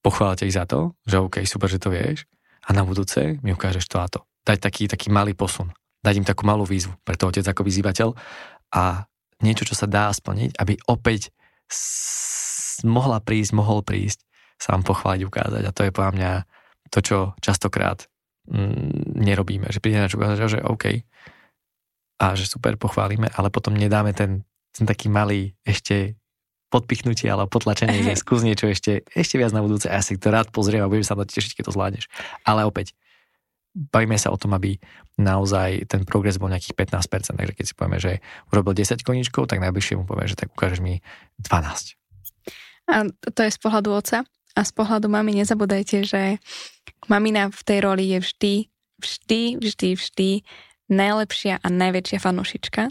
pochváľte 0.00 0.46
ich 0.46 0.54
za 0.56 0.64
to, 0.64 0.94
že 1.04 1.20
OK, 1.20 1.36
super, 1.44 1.68
že 1.68 1.82
to 1.82 1.92
vieš 1.92 2.26
a 2.66 2.74
na 2.74 2.86
budúce 2.86 3.38
mi 3.42 3.50
ukážeš 3.52 3.86
to 3.90 3.98
a 3.98 4.06
to. 4.06 4.20
Dať 4.42 4.58
taký, 4.58 4.84
taký 4.90 5.10
malý 5.10 5.34
posun. 5.34 5.70
Dať 6.02 6.18
im 6.18 6.26
takú 6.26 6.42
malú 6.46 6.66
výzvu 6.66 6.98
pre 7.06 7.14
to 7.14 7.30
otec 7.30 7.46
ako 7.46 7.62
vyzývateľ 7.62 8.08
a 8.74 9.06
niečo, 9.42 9.66
čo 9.66 9.74
sa 9.78 9.86
dá 9.86 10.10
splniť, 10.10 10.58
aby 10.58 10.78
opäť 10.90 11.30
s- 11.70 12.82
mohla 12.86 13.22
prísť, 13.22 13.52
mohol 13.54 13.86
prísť 13.86 14.26
sa 14.58 14.78
vám 14.78 14.86
pochváliť, 14.86 15.22
ukázať. 15.26 15.62
A 15.66 15.74
to 15.74 15.82
je 15.86 15.94
podľa 15.94 16.12
mňa 16.14 16.32
to, 16.94 16.98
čo 17.02 17.18
častokrát 17.42 18.06
mm, 18.46 19.18
nerobíme. 19.18 19.66
Že 19.70 19.82
príde 19.82 19.98
na 19.98 20.10
čo 20.10 20.18
ukázať, 20.18 20.38
že 20.58 20.60
OK, 20.62 21.02
a 22.22 22.38
že 22.38 22.46
super, 22.46 22.78
pochválime, 22.78 23.26
ale 23.34 23.50
potom 23.50 23.74
nedáme 23.74 24.14
ten, 24.14 24.46
ten 24.70 24.86
taký 24.86 25.10
malý 25.10 25.58
ešte 25.66 26.14
podpichnutie 26.70 27.26
alebo 27.26 27.50
potlačenie, 27.50 28.06
že 28.06 28.14
skús 28.22 28.46
niečo 28.46 28.70
ešte, 28.70 29.02
ešte 29.10 29.36
viac 29.36 29.50
na 29.50 29.60
budúce 29.60 29.90
a 29.90 29.98
ja 29.98 30.02
si 30.06 30.14
to 30.16 30.30
rád 30.30 30.54
pozriem 30.54 30.86
a 30.86 30.88
budem 30.88 31.02
sa 31.04 31.18
na 31.18 31.26
to 31.26 31.34
tešiť, 31.34 31.58
keď 31.58 31.64
to 31.68 31.74
zvládneš. 31.74 32.06
Ale 32.46 32.62
opäť, 32.62 32.94
bavíme 33.74 34.16
sa 34.16 34.30
o 34.30 34.38
tom, 34.38 34.54
aby 34.54 34.78
naozaj 35.18 35.90
ten 35.90 36.06
progres 36.06 36.38
bol 36.38 36.48
nejakých 36.48 36.78
15%, 36.94 37.36
takže 37.36 37.54
keď 37.58 37.64
si 37.66 37.74
povieme, 37.74 37.98
že 38.00 38.12
urobil 38.54 38.72
10 38.72 39.02
koníčkov, 39.04 39.50
tak 39.50 39.60
najbližšie 39.60 40.00
mu 40.00 40.04
povieme, 40.08 40.30
že 40.30 40.38
tak 40.38 40.54
ukážeš 40.54 40.80
mi 40.80 41.04
12. 41.44 41.98
A 42.88 43.08
to 43.10 43.40
je 43.42 43.50
z 43.50 43.58
pohľadu 43.60 43.90
oca. 43.92 44.24
A 44.52 44.60
z 44.68 44.72
pohľadu 44.76 45.08
mami 45.08 45.40
nezabudajte, 45.40 46.04
že 46.04 46.36
mamina 47.08 47.48
v 47.48 47.62
tej 47.64 47.78
roli 47.80 48.04
je 48.12 48.18
vždy, 48.20 48.54
vždy, 49.00 49.42
vždy, 49.64 49.88
vždy 49.96 50.30
najlepšia 50.90 51.60
a 51.62 51.66
najväčšia 51.68 52.18
fanúšička. 52.18 52.82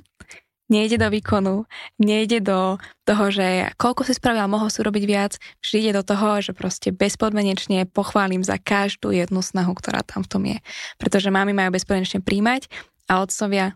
Nejde 0.71 1.03
do 1.03 1.11
výkonu, 1.11 1.67
nejde 1.99 2.39
do 2.39 2.79
toho, 3.03 3.25
že 3.27 3.75
koľko 3.75 4.07
si 4.07 4.15
spravil, 4.15 4.47
mohol 4.47 4.71
si 4.71 4.79
urobiť 4.79 5.03
viac. 5.03 5.35
Vždy 5.59 5.77
ide 5.83 5.93
do 5.99 6.03
toho, 6.07 6.39
že 6.39 6.55
proste 6.55 6.95
bezpodmenečne 6.95 7.91
pochválim 7.91 8.39
za 8.39 8.55
každú 8.55 9.11
jednu 9.11 9.43
snahu, 9.43 9.75
ktorá 9.75 9.99
tam 10.07 10.23
v 10.23 10.31
tom 10.31 10.43
je. 10.47 10.57
Pretože 10.95 11.27
mami 11.27 11.51
majú 11.51 11.75
bezpodmenečne 11.75 12.23
príjmať 12.23 12.71
a 13.11 13.19
otcovia 13.19 13.75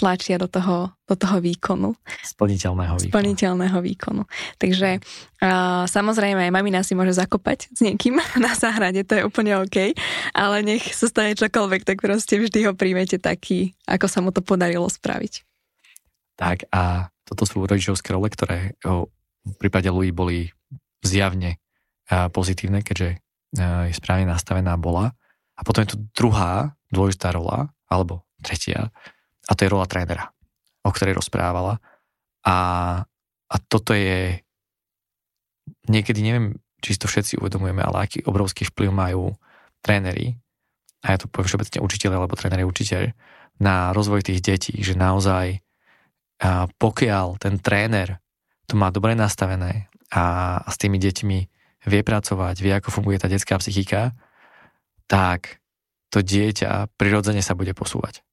tlačia 0.00 0.40
do 0.40 0.48
toho, 0.48 0.96
do 1.04 1.12
toho 1.12 1.44
výkonu. 1.44 1.92
Splniteľného 2.24 2.96
výkonu. 2.96 3.12
Splniteľného 3.12 3.78
výkonu. 3.84 4.22
Takže 4.56 4.96
uh, 4.96 5.84
samozrejme 5.84 6.48
aj 6.48 6.52
mamina 6.56 6.80
si 6.80 6.96
môže 6.96 7.12
zakopať 7.12 7.68
s 7.68 7.84
niekým 7.84 8.16
na 8.44 8.56
záhrade, 8.56 9.04
to 9.04 9.20
je 9.20 9.26
úplne 9.28 9.52
OK, 9.60 9.92
ale 10.32 10.56
nech 10.64 10.96
sa 10.96 11.12
stane 11.12 11.36
čokoľvek, 11.36 11.84
tak 11.84 12.00
proste 12.00 12.40
vždy 12.40 12.64
ho 12.64 12.72
príjmete 12.72 13.20
taký, 13.20 13.76
ako 13.84 14.06
sa 14.08 14.24
mu 14.24 14.32
to 14.32 14.40
podarilo 14.40 14.88
spraviť. 14.88 15.44
Tak 16.40 16.72
a 16.72 17.12
toto 17.28 17.44
sú 17.44 17.68
rodičovské 17.68 18.16
role, 18.16 18.32
ktoré 18.32 18.72
v 18.80 19.54
prípade 19.60 19.92
Louis 19.92 20.08
boli 20.10 20.48
zjavne 21.04 21.60
pozitívne, 22.08 22.80
keďže 22.80 23.20
je 23.60 23.94
správne 23.94 24.26
nastavená 24.26 24.74
bola. 24.80 25.12
A 25.54 25.60
potom 25.62 25.84
je 25.84 25.92
tu 25.94 25.98
druhá 26.16 26.72
dôležitá 26.88 27.36
rola, 27.36 27.70
alebo 27.86 28.24
tretia, 28.40 28.88
a 29.50 29.52
to 29.58 29.66
je 29.66 29.72
rola 29.72 29.90
trénera, 29.90 30.30
o 30.86 30.94
ktorej 30.94 31.18
rozprávala. 31.18 31.82
A, 32.46 32.56
a 33.50 33.56
toto 33.66 33.90
je, 33.98 34.38
niekedy 35.90 36.22
neviem, 36.22 36.54
či 36.78 36.94
si 36.94 37.02
to 37.02 37.10
všetci 37.10 37.42
uvedomujeme, 37.42 37.82
ale 37.82 38.06
aký 38.06 38.22
obrovský 38.22 38.70
vplyv 38.70 38.90
majú 38.94 39.34
tréneri, 39.82 40.38
a 41.02 41.16
ja 41.16 41.18
to 41.18 41.26
poviem 41.26 41.50
všeobecne 41.50 41.82
učiteľ 41.82 42.10
alebo 42.14 42.38
tréner 42.38 42.62
učiteľ, 42.62 43.10
na 43.60 43.92
rozvoj 43.92 44.24
tých 44.24 44.40
detí, 44.40 44.72
že 44.80 44.96
naozaj 44.96 45.60
pokiaľ 46.80 47.36
ten 47.36 47.60
tréner 47.60 48.16
to 48.64 48.78
má 48.78 48.88
dobre 48.88 49.12
nastavené 49.12 49.92
a, 50.08 50.56
a 50.64 50.68
s 50.72 50.80
tými 50.80 50.96
deťmi 50.96 51.38
vie 51.84 52.00
pracovať, 52.00 52.56
vie, 52.64 52.72
ako 52.72 52.88
funguje 52.88 53.20
tá 53.20 53.28
detská 53.28 53.60
psychika, 53.60 54.16
tak 55.04 55.60
to 56.08 56.24
dieťa 56.24 56.88
prirodzene 56.96 57.44
sa 57.44 57.52
bude 57.52 57.76
posúvať 57.76 58.24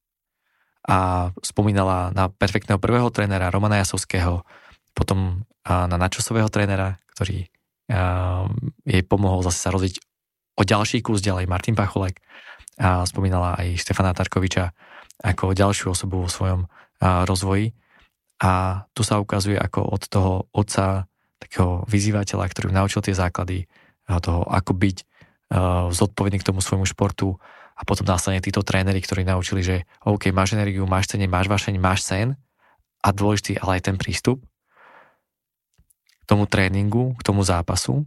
a 0.88 1.30
spomínala 1.44 2.16
na 2.16 2.32
perfektného 2.32 2.80
prvého 2.80 3.12
trénera 3.12 3.52
Romana 3.52 3.84
Jasovského, 3.84 4.48
potom 4.96 5.44
na 5.68 5.98
načasového 6.00 6.48
trénera, 6.48 6.96
ktorý 7.12 7.46
jej 8.88 9.04
pomohol 9.04 9.44
zase 9.44 9.60
sa 9.60 9.70
rozviť 9.76 10.00
o 10.58 10.64
ďalší 10.64 11.04
kus 11.04 11.20
ďalej 11.20 11.46
Martin 11.46 11.76
Pacholek 11.76 12.24
a 12.80 13.04
spomínala 13.04 13.60
aj 13.60 13.84
Stefana 13.84 14.16
Tarkoviča 14.16 14.72
ako 15.22 15.52
ďalšiu 15.52 15.92
osobu 15.92 16.24
vo 16.24 16.32
svojom 16.32 16.72
rozvoji. 17.02 17.76
A 18.38 18.86
tu 18.94 19.02
sa 19.02 19.18
ukazuje 19.18 19.58
ako 19.58 19.82
od 19.82 20.02
toho 20.08 20.46
otca, 20.54 21.10
takého 21.42 21.86
vyzývateľa, 21.90 22.46
ktorý 22.50 22.70
naučil 22.70 23.02
tie 23.02 23.18
základy 23.18 23.66
toho, 24.08 24.46
ako 24.46 24.72
byť 24.78 24.98
zodpovedný 25.94 26.38
k 26.42 26.48
tomu 26.48 26.62
svojmu 26.62 26.86
športu, 26.86 27.38
a 27.78 27.82
potom 27.86 28.10
následne 28.10 28.42
títo 28.42 28.66
tréneri, 28.66 28.98
ktorí 28.98 29.22
naučili, 29.22 29.62
že 29.62 29.76
OK, 30.02 30.34
máš 30.34 30.58
energiu, 30.58 30.90
máš 30.90 31.14
cene, 31.14 31.30
máš 31.30 31.46
vášeň, 31.46 31.78
máš 31.78 32.02
sen 32.02 32.34
a 33.06 33.14
dôležitý 33.14 33.62
ale 33.62 33.78
aj 33.78 33.94
ten 33.94 33.96
prístup 34.02 34.42
k 36.18 36.24
tomu 36.26 36.50
tréningu, 36.50 37.14
k 37.16 37.22
tomu 37.22 37.46
zápasu, 37.46 38.04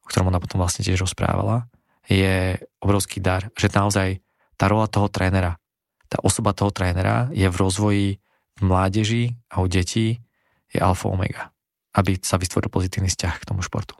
o 0.00 0.06
ktorom 0.06 0.30
ona 0.30 0.40
potom 0.40 0.62
vlastne 0.62 0.86
tiež 0.86 1.04
rozprávala, 1.04 1.66
je 2.08 2.56
obrovský 2.80 3.20
dar, 3.20 3.52
že 3.58 3.68
naozaj 3.68 4.24
tá 4.56 4.64
rola 4.70 4.88
toho 4.88 5.12
trénera, 5.12 5.60
tá 6.08 6.16
osoba 6.24 6.56
toho 6.56 6.72
trénera 6.72 7.28
je 7.36 7.44
v 7.44 7.56
rozvoji 7.60 8.08
v 8.58 8.62
mládeži 8.64 9.24
a 9.52 9.60
u 9.60 9.68
detí 9.68 10.18
je 10.72 10.78
alfa 10.80 11.12
omega, 11.12 11.52
aby 11.94 12.16
sa 12.18 12.40
vytvoril 12.40 12.72
pozitívny 12.72 13.12
vzťah 13.12 13.34
k 13.38 13.46
tomu 13.46 13.60
športu. 13.60 13.94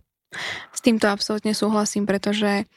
S 0.73 0.81
týmto 0.81 1.09
absolútne 1.09 1.53
súhlasím, 1.53 2.05
pretože 2.05 2.69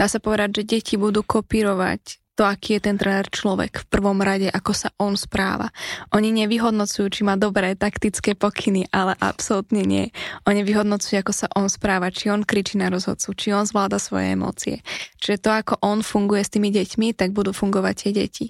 dá 0.00 0.08
sa 0.08 0.16
povedať, 0.16 0.64
že 0.64 0.80
deti 0.80 0.96
budú 0.96 1.20
kopírovať 1.20 2.16
to, 2.40 2.48
aký 2.48 2.80
je 2.80 2.88
ten 2.88 2.96
tréner 2.96 3.28
človek 3.28 3.84
v 3.84 3.86
prvom 3.92 4.16
rade, 4.16 4.48
ako 4.48 4.72
sa 4.72 4.88
on 4.96 5.12
správa. 5.12 5.68
Oni 6.16 6.32
nevyhodnocujú, 6.32 7.12
či 7.12 7.20
má 7.20 7.36
dobré 7.36 7.76
taktické 7.76 8.32
pokyny, 8.32 8.88
ale 8.88 9.12
absolútne 9.20 9.84
nie. 9.84 10.08
Oni 10.48 10.64
vyhodnocujú, 10.64 11.20
ako 11.20 11.36
sa 11.36 11.52
on 11.52 11.68
správa, 11.68 12.08
či 12.08 12.32
on 12.32 12.40
kričí 12.40 12.80
na 12.80 12.88
rozhodcu, 12.88 13.36
či 13.36 13.52
on 13.52 13.68
zvláda 13.68 14.00
svoje 14.00 14.32
emócie. 14.32 14.80
Čiže 15.20 15.36
to, 15.36 15.50
ako 15.52 15.74
on 15.84 16.00
funguje 16.00 16.40
s 16.40 16.48
tými 16.48 16.72
deťmi, 16.72 17.12
tak 17.12 17.36
budú 17.36 17.52
fungovať 17.52 18.08
tie 18.08 18.10
deti. 18.24 18.46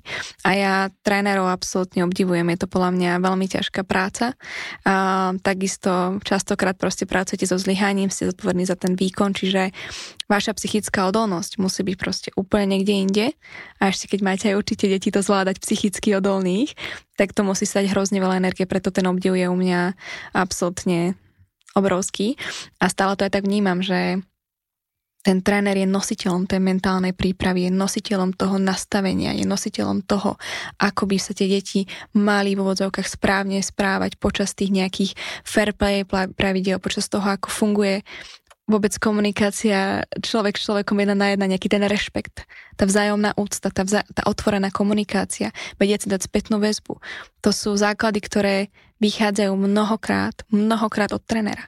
A 0.47 0.55
ja 0.55 0.75
trénerov 1.03 1.51
absolútne 1.51 2.07
obdivujem, 2.07 2.47
je 2.55 2.63
to 2.63 2.71
podľa 2.71 2.95
mňa 2.95 3.13
veľmi 3.27 3.47
ťažká 3.51 3.83
práca. 3.83 4.39
A, 4.87 5.35
takisto 5.43 6.23
častokrát 6.23 6.79
proste 6.79 7.11
pracujete 7.11 7.43
so 7.43 7.59
zlyhaním, 7.59 8.15
ste 8.15 8.31
zodpovední 8.31 8.71
za 8.71 8.79
ten 8.79 8.95
výkon, 8.95 9.35
čiže 9.35 9.75
vaša 10.31 10.55
psychická 10.55 11.11
odolnosť 11.11 11.59
musí 11.59 11.83
byť 11.83 11.97
proste 11.99 12.31
úplne 12.39 12.79
niekde 12.79 12.95
inde 12.95 13.27
a 13.83 13.91
ešte 13.91 14.15
keď 14.15 14.21
máte 14.23 14.47
aj 14.47 14.63
určite 14.63 14.87
deti 14.87 15.11
to 15.11 15.27
zvládať 15.27 15.59
psychicky 15.59 16.15
odolných, 16.15 16.79
tak 17.19 17.35
to 17.35 17.43
musí 17.43 17.67
stať 17.67 17.91
hrozne 17.91 18.23
veľa 18.23 18.39
energie, 18.39 18.71
preto 18.71 18.95
ten 18.95 19.11
obdiv 19.11 19.35
je 19.35 19.51
u 19.51 19.57
mňa 19.59 19.99
absolútne 20.31 21.19
obrovský. 21.75 22.39
A 22.79 22.87
stále 22.87 23.19
to 23.19 23.27
aj 23.27 23.35
tak 23.35 23.47
vnímam, 23.47 23.83
že 23.83 24.23
ten 25.21 25.45
tréner 25.45 25.77
je 25.77 25.85
nositeľom 25.85 26.49
tej 26.49 26.65
mentálnej 26.65 27.13
prípravy, 27.13 27.69
je 27.69 27.73
nositeľom 27.77 28.33
toho 28.33 28.57
nastavenia, 28.57 29.37
je 29.37 29.45
nositeľom 29.45 30.01
toho, 30.09 30.41
ako 30.81 31.03
by 31.05 31.21
sa 31.21 31.37
tie 31.37 31.45
deti 31.45 31.85
mali 32.17 32.57
v 32.57 32.65
úvodzovkách 32.65 33.05
správne 33.05 33.61
správať 33.61 34.17
počas 34.17 34.57
tých 34.57 34.73
nejakých 34.73 35.13
fair 35.45 35.77
play 35.77 36.09
pravidel, 36.09 36.81
počas 36.81 37.13
toho, 37.13 37.25
ako 37.37 37.53
funguje 37.53 38.01
vôbec 38.71 38.95
komunikácia 39.03 40.07
človek 40.23 40.55
s 40.55 40.71
človekom 40.71 40.95
jedna 41.03 41.19
na 41.19 41.35
jedna, 41.35 41.51
nejaký 41.51 41.67
ten 41.67 41.83
rešpekt, 41.83 42.47
tá 42.79 42.87
vzájomná 42.87 43.35
úcta, 43.35 43.75
tá, 43.75 43.83
vzá, 43.83 44.07
tá 44.15 44.23
otvorená 44.31 44.71
komunikácia, 44.71 45.51
vedieť 45.83 46.07
si 46.07 46.09
dať 46.09 46.31
spätnú 46.31 46.63
väzbu. 46.63 47.03
To 47.43 47.51
sú 47.51 47.75
základy, 47.75 48.23
ktoré 48.23 48.57
vychádzajú 49.03 49.51
mnohokrát, 49.59 50.47
mnohokrát 50.55 51.11
od 51.11 51.21
trenera. 51.27 51.67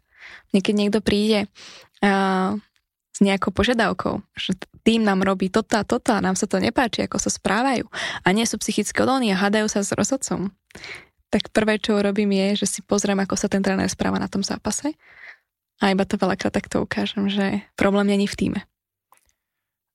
Niekedy 0.55 0.77
niekto 0.79 1.03
príde 1.03 1.51
uh, 2.07 2.55
s 3.13 3.19
nejakou 3.19 3.51
požiadavkou, 3.51 4.23
že 4.39 4.55
tým 4.87 5.03
nám 5.03 5.27
robí 5.27 5.51
toto 5.51 5.75
a 5.77 5.85
toto 5.85 6.15
a 6.15 6.23
nám 6.23 6.39
sa 6.39 6.47
to 6.47 6.63
nepáči, 6.63 7.05
ako 7.05 7.19
sa 7.19 7.29
správajú 7.29 7.85
a 8.23 8.29
nie 8.31 8.47
sú 8.47 8.63
psychicky 8.63 9.03
odolní 9.03 9.35
a 9.35 9.41
hádajú 9.43 9.67
sa 9.69 9.83
s 9.83 9.91
rozhodcom, 9.91 10.55
tak 11.33 11.49
prvé, 11.53 11.81
čo 11.81 11.97
urobím 11.97 12.37
je, 12.37 12.65
že 12.65 12.67
si 12.69 12.81
pozriem, 12.85 13.17
ako 13.25 13.41
sa 13.41 13.49
ten 13.49 13.65
tréner 13.65 13.89
správa 13.89 14.21
na 14.21 14.29
tom 14.29 14.45
zápase 14.45 14.93
a 15.83 15.91
iba 15.91 16.07
to 16.07 16.15
veľakrát 16.15 16.55
takto 16.55 16.87
ukážem, 16.87 17.27
že 17.27 17.67
problém 17.75 18.07
není 18.07 18.31
v 18.31 18.39
týme. 18.39 18.61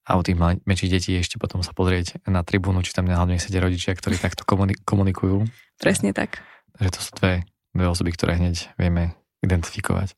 A 0.08 0.16
u 0.16 0.24
tých 0.24 0.36
menších 0.40 0.92
detí 0.92 1.12
ešte 1.16 1.40
potom 1.40 1.64
sa 1.64 1.72
pozrieť 1.72 2.20
na 2.28 2.44
tribúnu, 2.44 2.80
či 2.84 2.92
tam 2.92 3.08
hlavne 3.08 3.40
sedia 3.40 3.64
rodičia, 3.64 3.96
ktorí 3.96 4.20
takto 4.24 4.44
komunikujú. 4.84 5.48
Presne 5.80 6.12
tak. 6.12 6.44
Takže 6.76 6.90
to 6.92 7.00
sú 7.00 7.10
dve, 7.16 7.32
dve 7.72 7.86
osoby, 7.88 8.12
ktoré 8.12 8.36
hneď 8.36 8.68
vieme 8.76 9.16
identifikovať. 9.40 10.12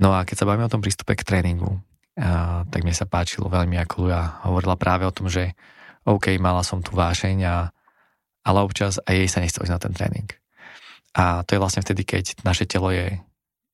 No 0.00 0.12
a 0.12 0.24
keď 0.24 0.44
sa 0.44 0.48
bavíme 0.48 0.68
o 0.68 0.72
tom 0.72 0.84
prístupe 0.84 1.16
k 1.16 1.24
tréningu, 1.24 1.80
a, 2.16 2.64
tak 2.68 2.84
mi 2.84 2.92
sa 2.96 3.08
páčilo 3.08 3.48
veľmi, 3.48 3.76
ako 3.80 4.08
Luja 4.08 4.40
hovorila 4.44 4.76
práve 4.76 5.04
o 5.08 5.12
tom, 5.12 5.28
že 5.28 5.56
OK, 6.04 6.36
mala 6.40 6.60
som 6.64 6.84
tu 6.84 6.92
vášeň, 6.92 7.36
a, 7.48 7.56
ale 8.44 8.58
občas 8.60 9.00
aj 9.04 9.14
jej 9.16 9.28
sa 9.28 9.40
nechce 9.40 9.58
na 9.64 9.80
ten 9.80 9.92
tréning. 9.96 10.28
A 11.16 11.44
to 11.48 11.56
je 11.56 11.62
vlastne 11.64 11.80
vtedy, 11.80 12.04
keď 12.04 12.44
naše 12.44 12.68
telo 12.68 12.92
je, 12.92 13.16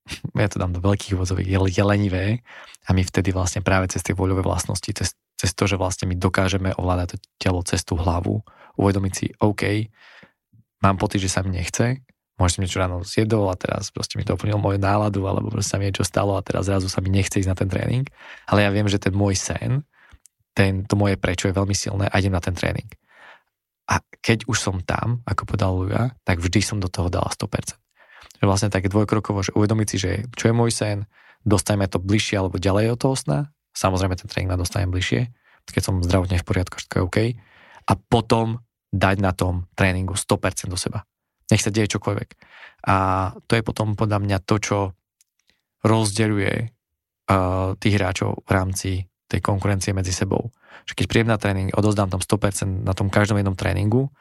ja 0.42 0.49
to 0.50 0.59
dám 0.59 0.75
do 0.75 0.82
veľkých 0.82 1.14
vozových, 1.14 1.49
je, 1.49 1.59
je 1.78 1.85
lenivé 1.85 2.25
a 2.87 2.90
my 2.94 3.02
vtedy 3.06 3.30
vlastne 3.30 3.62
práve 3.62 3.90
cez 3.90 4.02
tie 4.02 4.16
voľové 4.16 4.42
vlastnosti, 4.42 4.90
cez, 4.90 5.14
cez 5.38 5.50
to, 5.54 5.64
že 5.66 5.78
vlastne 5.78 6.11
my 6.11 6.18
dokážeme 6.18 6.75
ovládať 6.75 7.16
to 7.16 7.16
telo 7.38 7.61
cez 7.62 7.87
tú 7.87 7.94
hlavu, 7.94 8.42
uvedomiť 8.78 9.12
si, 9.12 9.26
OK, 9.38 9.90
mám 10.82 10.99
pocit, 10.99 11.23
že 11.23 11.30
sa 11.30 11.47
mi 11.47 11.54
nechce, 11.54 12.02
možno 12.40 12.59
som 12.59 12.62
niečo 12.66 12.82
ráno 12.82 12.97
zjedol 13.06 13.47
a 13.52 13.56
teraz 13.56 13.94
proste 13.94 14.18
mi 14.18 14.26
to 14.26 14.35
oplnil 14.35 14.59
moju 14.59 14.82
náladu, 14.82 15.23
alebo 15.30 15.52
proste 15.52 15.76
sa 15.76 15.78
mi 15.78 15.87
niečo 15.87 16.02
stalo 16.02 16.35
a 16.35 16.42
teraz 16.42 16.66
zrazu 16.66 16.90
sa 16.90 16.99
mi 16.99 17.12
nechce 17.12 17.38
ísť 17.38 17.50
na 17.50 17.56
ten 17.56 17.68
tréning. 17.71 18.04
Ale 18.50 18.66
ja 18.66 18.71
viem, 18.75 18.90
že 18.90 18.99
ten 18.99 19.14
môj 19.14 19.38
sen, 19.38 19.87
ten, 20.56 20.82
to 20.85 20.99
moje 20.99 21.14
prečo 21.16 21.47
je 21.49 21.54
veľmi 21.54 21.76
silné 21.76 22.11
a 22.11 22.14
idem 22.18 22.35
na 22.35 22.42
ten 22.42 22.56
tréning. 22.56 22.88
A 23.87 24.00
keď 24.25 24.49
už 24.49 24.59
som 24.59 24.76
tam, 24.82 25.21
ako 25.26 25.42
povedal 25.44 25.71
Luja, 25.75 26.04
tak 26.25 26.40
vždy 26.40 26.61
som 26.64 26.78
do 26.80 26.88
toho 26.88 27.12
dala 27.12 27.28
100%. 27.28 27.82
Že 28.43 28.51
vlastne 28.51 28.75
také 28.75 28.91
dvojkrokovo, 28.91 29.47
že 29.47 29.55
uvedomiť 29.55 29.87
si, 29.87 29.97
že 30.03 30.11
čo 30.35 30.51
je 30.51 30.55
môj 30.55 30.75
sen, 30.75 31.07
dostajme 31.47 31.87
to 31.87 32.03
bližšie 32.03 32.43
alebo 32.43 32.59
ďalej 32.59 32.95
od 32.95 32.99
toho 32.99 33.15
sna. 33.15 33.39
Samozrejme 33.73 34.19
ten 34.19 34.27
tréning 34.27 34.51
ma 34.51 34.59
dostanem 34.59 34.91
bližšie, 34.91 35.31
keď 35.71 35.83
som 35.83 36.03
zdravotne 36.03 36.43
v 36.43 36.47
poriadku, 36.47 36.75
všetko 36.83 36.97
je 36.99 37.07
OK. 37.07 37.19
A 37.87 37.93
potom 37.95 38.59
dať 38.91 39.17
na 39.23 39.31
tom 39.31 39.71
tréningu 39.79 40.19
100% 40.19 40.67
do 40.67 40.77
seba. 40.77 41.07
Nech 41.49 41.63
sa 41.63 41.71
deje 41.71 41.95
čokoľvek. 41.95 42.29
A 42.91 42.97
to 43.47 43.53
je 43.55 43.63
potom 43.63 43.95
podľa 43.95 44.19
mňa 44.21 44.39
to, 44.43 44.57
čo 44.59 44.79
rozdeľuje 45.87 46.55
uh, 46.59 47.75
tých 47.79 47.95
hráčov 47.95 48.43
v 48.43 48.51
rámci 48.51 48.91
tej 49.31 49.41
konkurencie 49.41 49.97
medzi 49.97 50.13
sebou. 50.13 50.53
Že 50.85 51.03
keď 51.03 51.07
príjem 51.09 51.31
na 51.31 51.39
tréning, 51.41 51.73
odozdám 51.73 52.13
tam 52.13 52.21
100% 52.21 52.85
na 52.85 52.93
tom 52.93 53.09
každom 53.09 53.41
jednom 53.41 53.57
tréningu, 53.57 54.13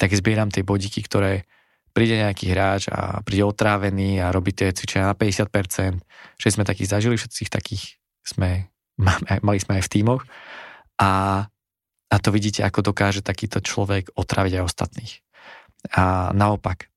tak 0.00 0.14
zbieram 0.16 0.48
tie 0.48 0.64
bodíky, 0.66 1.04
ktoré 1.04 1.46
príde 1.94 2.18
nejaký 2.18 2.50
hráč 2.50 2.90
a 2.90 3.22
príde 3.22 3.46
otrávený 3.46 4.18
a 4.18 4.34
robí 4.34 4.50
tie 4.50 4.74
cvičenia 4.74 5.14
na 5.14 5.16
50%, 5.16 6.02
že 6.36 6.48
sme 6.50 6.66
takých 6.66 6.90
zažili, 6.90 7.14
všetkých 7.14 7.50
takých 7.54 8.02
sme, 8.26 8.66
mali 9.46 9.58
sme 9.62 9.78
aj 9.78 9.84
v 9.86 9.92
tímoch 9.94 10.22
a, 10.98 11.46
a 12.10 12.16
to 12.18 12.28
vidíte, 12.34 12.66
ako 12.66 12.90
dokáže 12.90 13.22
takýto 13.22 13.62
človek 13.62 14.10
otraviť 14.18 14.52
aj 14.58 14.66
ostatných. 14.66 15.12
A 15.94 16.34
naopak, 16.34 16.90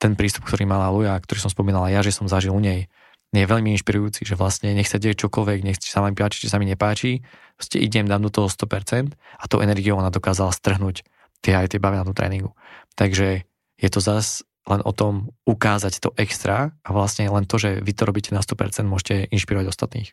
ten 0.00 0.16
prístup, 0.16 0.48
ktorý 0.48 0.64
mala 0.64 0.88
Luja, 0.88 1.12
ktorý 1.18 1.44
som 1.44 1.52
spomínala 1.52 1.92
ja, 1.92 2.00
že 2.00 2.14
som 2.14 2.24
zažil 2.24 2.54
u 2.54 2.62
nej, 2.62 2.88
je 3.30 3.46
veľmi 3.46 3.70
inšpirujúci, 3.78 4.26
že 4.26 4.34
vlastne 4.34 4.74
nech 4.74 4.90
sa 4.90 4.98
deje 4.98 5.14
čokoľvek, 5.14 5.58
nech 5.62 5.78
sa 5.78 6.02
mi 6.02 6.18
páči, 6.18 6.46
či 6.46 6.48
sa 6.50 6.58
mi 6.58 6.66
nepáči, 6.66 7.22
proste 7.54 7.78
idem, 7.78 8.10
dám 8.10 8.26
do 8.26 8.30
toho 8.32 8.50
100% 8.50 9.14
a 9.14 9.44
tou 9.46 9.62
energiou 9.62 9.94
ona 9.94 10.10
dokázala 10.10 10.50
strhnúť 10.50 11.06
tie 11.38 11.54
aj 11.54 11.70
tie 11.70 11.78
bavy 11.78 12.02
na 12.02 12.04
tú 12.04 12.10
tréningu. 12.10 12.50
Takže 12.98 13.46
je 13.80 13.88
to 13.88 14.00
zas 14.04 14.44
len 14.68 14.84
o 14.84 14.92
tom 14.92 15.32
ukázať 15.48 16.04
to 16.04 16.12
extra 16.20 16.76
a 16.84 16.88
vlastne 16.92 17.26
len 17.26 17.48
to, 17.48 17.56
že 17.56 17.80
vy 17.80 17.92
to 17.96 18.04
robíte 18.04 18.30
na 18.30 18.44
100% 18.44 18.84
môžete 18.84 19.32
inšpirovať 19.32 19.66
ostatných. 19.72 20.12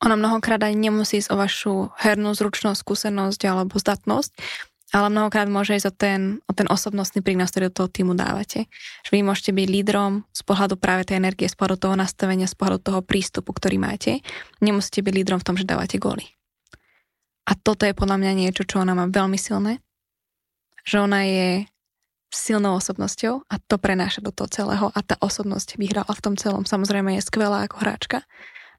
Ono 0.00 0.16
mnohokrát 0.16 0.58
aj 0.64 0.74
nemusí 0.74 1.20
ísť 1.20 1.30
o 1.30 1.36
vašu 1.36 1.74
hernú 2.00 2.32
zručnosť, 2.32 2.80
skúsenosť 2.80 3.40
alebo 3.46 3.76
zdatnosť, 3.76 4.32
ale 4.90 5.06
mnohokrát 5.06 5.46
môže 5.46 5.76
ísť 5.78 5.86
o 5.86 5.94
ten, 5.94 6.20
o 6.50 6.52
ten 6.56 6.66
osobnostný 6.66 7.22
prínos, 7.22 7.54
ktorý 7.54 7.70
do 7.70 7.84
toho 7.84 7.88
týmu 7.92 8.12
dávate. 8.18 8.66
Že 9.06 9.10
vy 9.14 9.20
môžete 9.22 9.50
byť 9.54 9.66
lídrom 9.70 10.26
z 10.34 10.42
pohľadu 10.42 10.74
práve 10.80 11.06
tej 11.06 11.22
energie, 11.22 11.46
z 11.46 11.54
pohľadu 11.54 11.78
toho 11.86 11.96
nastavenia, 12.00 12.50
z 12.50 12.56
pohľadu 12.58 12.80
toho 12.82 13.00
prístupu, 13.04 13.54
ktorý 13.54 13.78
máte. 13.78 14.18
Nemusíte 14.58 15.06
byť 15.06 15.14
lídrom 15.14 15.38
v 15.38 15.46
tom, 15.46 15.54
že 15.54 15.68
dávate 15.68 16.02
góly. 16.02 16.26
A 17.46 17.54
toto 17.54 17.86
je 17.86 17.94
podľa 17.94 18.18
mňa 18.18 18.32
niečo, 18.34 18.66
čo 18.66 18.82
ona 18.82 18.98
má 18.98 19.06
veľmi 19.06 19.38
silné. 19.38 19.78
Že 20.82 20.96
ona 21.06 21.20
je 21.22 21.69
silnou 22.30 22.78
osobnosťou 22.78 23.44
a 23.50 23.54
to 23.58 23.76
prenáša 23.76 24.22
do 24.22 24.30
toho 24.30 24.46
celého 24.46 24.86
a 24.94 25.00
tá 25.02 25.18
osobnosť 25.18 25.76
vyhrala 25.76 26.10
v 26.14 26.22
tom 26.22 26.34
celom. 26.38 26.62
Samozrejme 26.62 27.18
je 27.18 27.26
skvelá 27.26 27.66
ako 27.66 27.82
hráčka, 27.82 28.22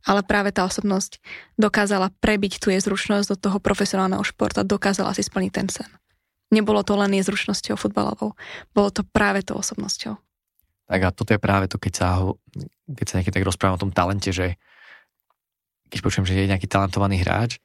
ale 0.08 0.26
práve 0.26 0.56
tá 0.56 0.66
osobnosť 0.66 1.20
dokázala 1.60 2.10
prebiť 2.24 2.58
tu 2.58 2.72
jej 2.72 2.82
zručnosť 2.82 3.36
do 3.36 3.38
toho 3.38 3.58
profesionálneho 3.60 4.24
športa, 4.24 4.66
dokázala 4.66 5.14
si 5.14 5.22
splniť 5.22 5.52
ten 5.52 5.68
sen. 5.68 5.92
Nebolo 6.52 6.84
to 6.84 6.96
len 6.96 7.16
jej 7.16 7.24
zručnosťou 7.28 7.76
futbalovou, 7.80 8.34
bolo 8.76 8.90
to 8.90 9.04
práve 9.04 9.44
tou 9.44 9.60
osobnosťou. 9.60 10.16
Tak 10.92 11.02
a 11.08 11.10
toto 11.16 11.32
je 11.32 11.40
práve 11.40 11.72
to, 11.72 11.80
keď 11.80 11.94
sa, 11.96 12.08
keď 12.92 13.06
sa 13.08 13.16
nejaký 13.20 13.32
tak 13.32 13.48
rozprávam 13.48 13.80
o 13.80 13.84
tom 13.88 13.96
talente, 13.96 14.36
že 14.36 14.60
keď 15.88 16.00
počujem, 16.04 16.28
že 16.28 16.36
je 16.36 16.52
nejaký 16.52 16.68
talentovaný 16.68 17.24
hráč 17.24 17.60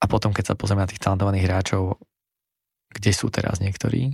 a 0.00 0.04
potom, 0.04 0.36
keď 0.36 0.52
sa 0.52 0.58
pozrieme 0.58 0.84
na 0.84 0.90
tých 0.90 1.00
talentovaných 1.00 1.48
hráčov, 1.48 1.96
kde 2.92 3.12
sú 3.16 3.32
teraz 3.32 3.60
niektorí 3.60 4.12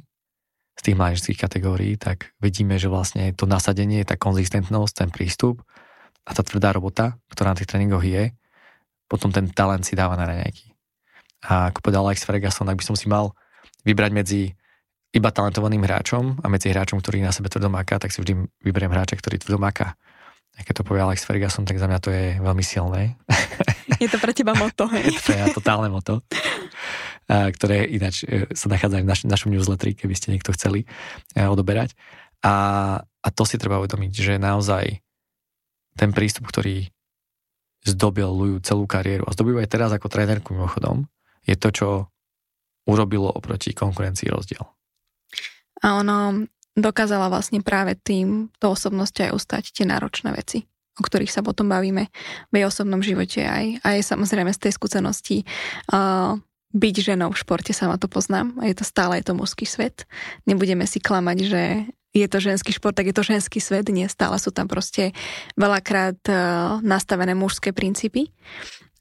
z 0.78 0.82
tých 0.86 0.96
mládežských 0.96 1.38
kategórií, 1.42 1.98
tak 1.98 2.30
vidíme, 2.38 2.78
že 2.78 2.86
vlastne 2.86 3.34
to 3.34 3.50
nasadenie, 3.50 4.06
tá 4.06 4.14
konzistentnosť, 4.14 4.94
ten 4.94 5.10
prístup 5.10 5.66
a 6.22 6.30
tá 6.30 6.46
tvrdá 6.46 6.70
robota, 6.70 7.18
ktorá 7.34 7.50
na 7.52 7.58
tých 7.58 7.66
tréningoch 7.66 8.06
je, 8.06 8.30
potom 9.10 9.34
ten 9.34 9.50
talent 9.50 9.82
si 9.82 9.98
dáva 9.98 10.14
na 10.14 10.30
raňajky. 10.30 10.70
A 11.50 11.74
ako 11.74 11.82
povedal 11.82 12.06
Alex 12.06 12.22
Ferguson, 12.22 12.70
ak 12.70 12.78
by 12.78 12.84
som 12.86 12.94
si 12.94 13.10
mal 13.10 13.34
vybrať 13.82 14.10
medzi 14.14 14.42
iba 15.10 15.32
talentovaným 15.32 15.82
hráčom 15.82 16.44
a 16.44 16.46
medzi 16.52 16.68
hráčom, 16.68 17.00
ktorý 17.00 17.24
na 17.24 17.32
sebe 17.32 17.48
tvrdo 17.48 17.72
tak 17.98 18.12
si 18.12 18.20
vždy 18.20 18.44
vyberiem 18.60 18.92
hráča, 18.92 19.16
ktorý 19.16 19.40
tvrdo 19.40 19.58
máka. 19.58 19.96
A 20.58 20.66
keď 20.66 20.82
to 20.82 20.86
povie 20.86 21.00
Alex 21.00 21.24
Ferguson, 21.24 21.64
tak 21.64 21.78
za 21.80 21.86
mňa 21.86 21.98
to 22.02 22.10
je 22.12 22.36
veľmi 22.42 22.64
silné. 22.66 23.16
Je 23.98 24.06
to 24.06 24.20
pre 24.20 24.36
teba 24.36 24.52
moto, 24.54 24.86
hej? 24.94 25.10
je 25.10 25.22
to 25.22 25.32
mňa 25.32 25.46
totálne 25.54 25.88
moto, 25.88 26.20
ktoré 27.28 27.84
ináč 27.84 28.24
e, 28.24 28.48
sa 28.56 28.72
nachádza 28.72 28.98
aj 29.00 29.04
v 29.04 29.08
naš, 29.08 29.20
našom 29.28 29.52
newsletteri, 29.52 29.92
keby 29.92 30.14
ste 30.16 30.32
niekto 30.32 30.56
chceli 30.56 30.88
e, 31.36 31.44
odoberať. 31.44 31.92
A, 32.40 32.54
a 33.04 33.28
to 33.28 33.44
si 33.44 33.60
treba 33.60 33.76
uvedomiť, 33.84 34.12
že 34.16 34.34
naozaj 34.40 35.04
ten 35.98 36.10
prístup, 36.16 36.48
ktorý 36.48 36.88
zdobil 37.84 38.26
Luju 38.26 38.56
celú 38.64 38.88
kariéru 38.88 39.28
a 39.28 39.34
zdobil 39.36 39.60
aj 39.60 39.68
teraz 39.68 39.90
ako 39.92 40.08
trénerku 40.08 40.56
mimochodom, 40.56 41.04
je 41.44 41.54
to, 41.54 41.68
čo 41.68 41.88
urobilo 42.88 43.28
oproti 43.28 43.76
konkurencii 43.76 44.32
rozdiel. 44.32 44.64
A 45.84 46.00
ono 46.00 46.48
dokázala 46.72 47.28
vlastne 47.28 47.60
práve 47.60 47.98
tým 47.98 48.48
to 48.56 48.72
osobnosť 48.72 49.28
aj 49.28 49.30
ustať 49.36 49.64
tie 49.76 49.84
náročné 49.84 50.32
veci 50.32 50.64
o 50.98 51.02
ktorých 51.06 51.30
sa 51.30 51.46
potom 51.46 51.70
bavíme 51.70 52.10
v 52.50 52.54
jej 52.58 52.66
osobnom 52.66 52.98
živote 52.98 53.46
aj, 53.46 53.86
aj 53.86 53.98
samozrejme 54.02 54.50
z 54.50 54.66
tej 54.66 54.72
skúsenosti 54.74 55.46
uh, 55.94 56.34
byť 56.74 56.94
ženou 57.00 57.32
v 57.32 57.40
športe, 57.40 57.72
sama 57.72 57.96
to 57.96 58.10
poznám 58.10 58.52
a 58.60 58.68
je 58.68 58.76
to 58.76 58.84
stále 58.84 59.16
je 59.16 59.24
to 59.24 59.32
mužský 59.32 59.64
svet. 59.64 60.04
Nebudeme 60.44 60.84
si 60.84 61.00
klamať, 61.00 61.38
že 61.48 61.62
je 62.12 62.26
to 62.28 62.38
ženský 62.40 62.72
šport, 62.72 62.96
tak 62.96 63.08
je 63.08 63.16
to 63.16 63.24
ženský 63.24 63.60
svet, 63.60 63.88
nie 63.88 64.08
stále 64.08 64.36
sú 64.40 64.52
tam 64.52 64.68
proste 64.68 65.12
veľakrát 65.56 66.18
uh, 66.28 66.36
nastavené 66.80 67.32
mužské 67.36 67.72
princípy 67.72 68.32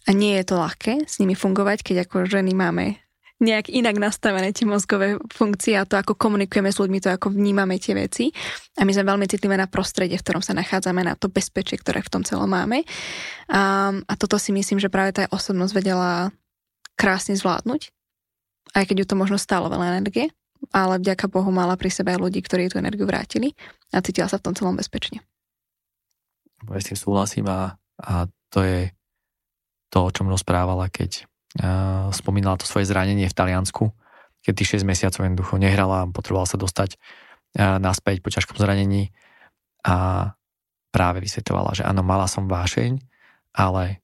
a 0.08 0.16
nie 0.16 0.40
je 0.40 0.46
to 0.48 0.56
ľahké 0.60 1.08
s 1.08 1.20
nimi 1.20 1.36
fungovať, 1.36 1.84
keď 1.84 2.08
ako 2.08 2.28
ženy 2.28 2.56
máme 2.56 3.00
nejak 3.38 3.70
inak 3.70 4.02
nastavené 4.02 4.50
tie 4.50 4.66
mozgové 4.66 5.22
funkcie 5.30 5.78
a 5.78 5.86
to, 5.86 5.94
ako 5.94 6.18
komunikujeme 6.18 6.74
s 6.74 6.82
ľuďmi, 6.82 6.98
to, 6.98 7.14
ako 7.14 7.30
vnímame 7.30 7.78
tie 7.78 7.94
veci. 7.94 8.34
A 8.74 8.82
my 8.82 8.90
sme 8.90 9.14
veľmi 9.14 9.30
citlivé 9.30 9.54
na 9.54 9.70
prostredie, 9.70 10.18
v 10.18 10.26
ktorom 10.26 10.42
sa 10.42 10.58
nachádzame, 10.58 11.06
na 11.06 11.14
to 11.14 11.30
bezpečie, 11.30 11.78
ktoré 11.78 12.02
v 12.02 12.10
tom 12.18 12.26
celom 12.26 12.50
máme. 12.50 12.82
A, 13.54 13.94
a 13.94 14.14
toto 14.18 14.42
si 14.42 14.50
myslím, 14.50 14.82
že 14.82 14.90
práve 14.90 15.14
tá 15.14 15.30
osobnosť 15.30 15.74
vedela 15.78 16.34
krásne 16.98 17.38
zvládnuť, 17.38 17.94
aj 18.74 18.84
keď 18.90 18.96
ju 19.04 19.06
to 19.08 19.16
možno 19.16 19.38
stálo 19.38 19.70
veľa 19.70 20.02
energie 20.02 20.34
ale 20.74 21.00
vďaka 21.00 21.30
Bohu 21.30 21.50
mala 21.54 21.78
pri 21.78 21.90
sebe 21.94 22.14
aj 22.14 22.22
ľudí, 22.22 22.40
ktorí 22.42 22.70
tú 22.72 22.82
energiu 22.82 23.06
vrátili 23.06 23.54
a 23.94 24.02
cítila 24.02 24.28
sa 24.28 24.42
v 24.42 24.46
tom 24.50 24.54
celom 24.58 24.76
bezpečne. 24.76 25.22
s 26.66 26.88
tým 26.90 27.00
súhlasím 27.00 27.46
a, 27.48 27.78
a 28.02 28.28
to 28.50 28.60
je 28.66 28.92
to, 29.94 29.98
o 30.04 30.12
čom 30.12 30.28
rozprávala, 30.28 30.92
keď 30.92 31.24
uh, 31.62 32.12
spomínala 32.12 32.60
to 32.60 32.68
svoje 32.68 32.90
zranenie 32.90 33.30
v 33.30 33.38
Taliansku, 33.38 33.94
keď 34.44 34.54
tých 34.54 34.84
6 34.84 34.90
mesiacov 34.90 35.22
jednoducho 35.24 35.56
nehrala, 35.62 36.10
potrebovala 36.12 36.50
sa 36.50 36.60
dostať 36.60 36.98
uh, 36.98 37.80
naspäť 37.80 38.20
po 38.20 38.34
ťažkom 38.34 38.60
zranení 38.60 39.16
a 39.88 40.32
práve 40.92 41.24
vysvetovala, 41.24 41.78
že 41.78 41.84
áno, 41.86 42.04
mala 42.04 42.28
som 42.28 42.50
vášeň, 42.50 43.00
ale 43.56 44.04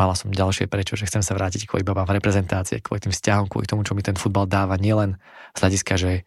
mala 0.00 0.16
som 0.16 0.32
ďalšie 0.32 0.64
prečo, 0.64 0.96
že 0.96 1.04
chcem 1.04 1.20
sa 1.20 1.36
vrátiť 1.36 1.68
kvôli 1.68 1.84
babám 1.84 2.08
v 2.08 2.16
reprezentácie, 2.16 2.80
kvôli 2.80 3.04
tým 3.04 3.12
vzťahom, 3.12 3.52
kvôli 3.52 3.68
tomu, 3.68 3.84
čo 3.84 3.92
mi 3.92 4.00
ten 4.00 4.16
futbal 4.16 4.48
dáva, 4.48 4.80
nielen 4.80 5.20
z 5.52 5.58
hľadiska, 5.60 5.94
že 6.00 6.24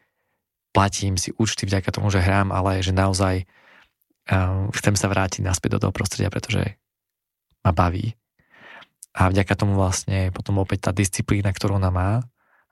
platím 0.69 1.17
si 1.17 1.33
účty 1.41 1.65
vďaka 1.65 1.89
tomu, 1.89 2.13
že 2.13 2.21
hrám, 2.21 2.53
ale 2.53 2.85
že 2.85 2.93
naozaj 2.93 3.49
um, 4.29 4.69
chcem 4.77 4.93
sa 4.93 5.09
vrátiť 5.09 5.41
naspäť 5.41 5.81
do 5.81 5.89
toho 5.89 5.93
prostredia, 5.93 6.29
pretože 6.29 6.77
ma 7.65 7.73
baví. 7.73 8.13
A 9.17 9.33
vďaka 9.33 9.57
tomu 9.57 9.73
vlastne 9.73 10.29
potom 10.29 10.61
opäť 10.61 10.89
tá 10.89 10.91
disciplína, 10.93 11.49
ktorú 11.49 11.81
ona 11.81 11.89
má 11.89 12.11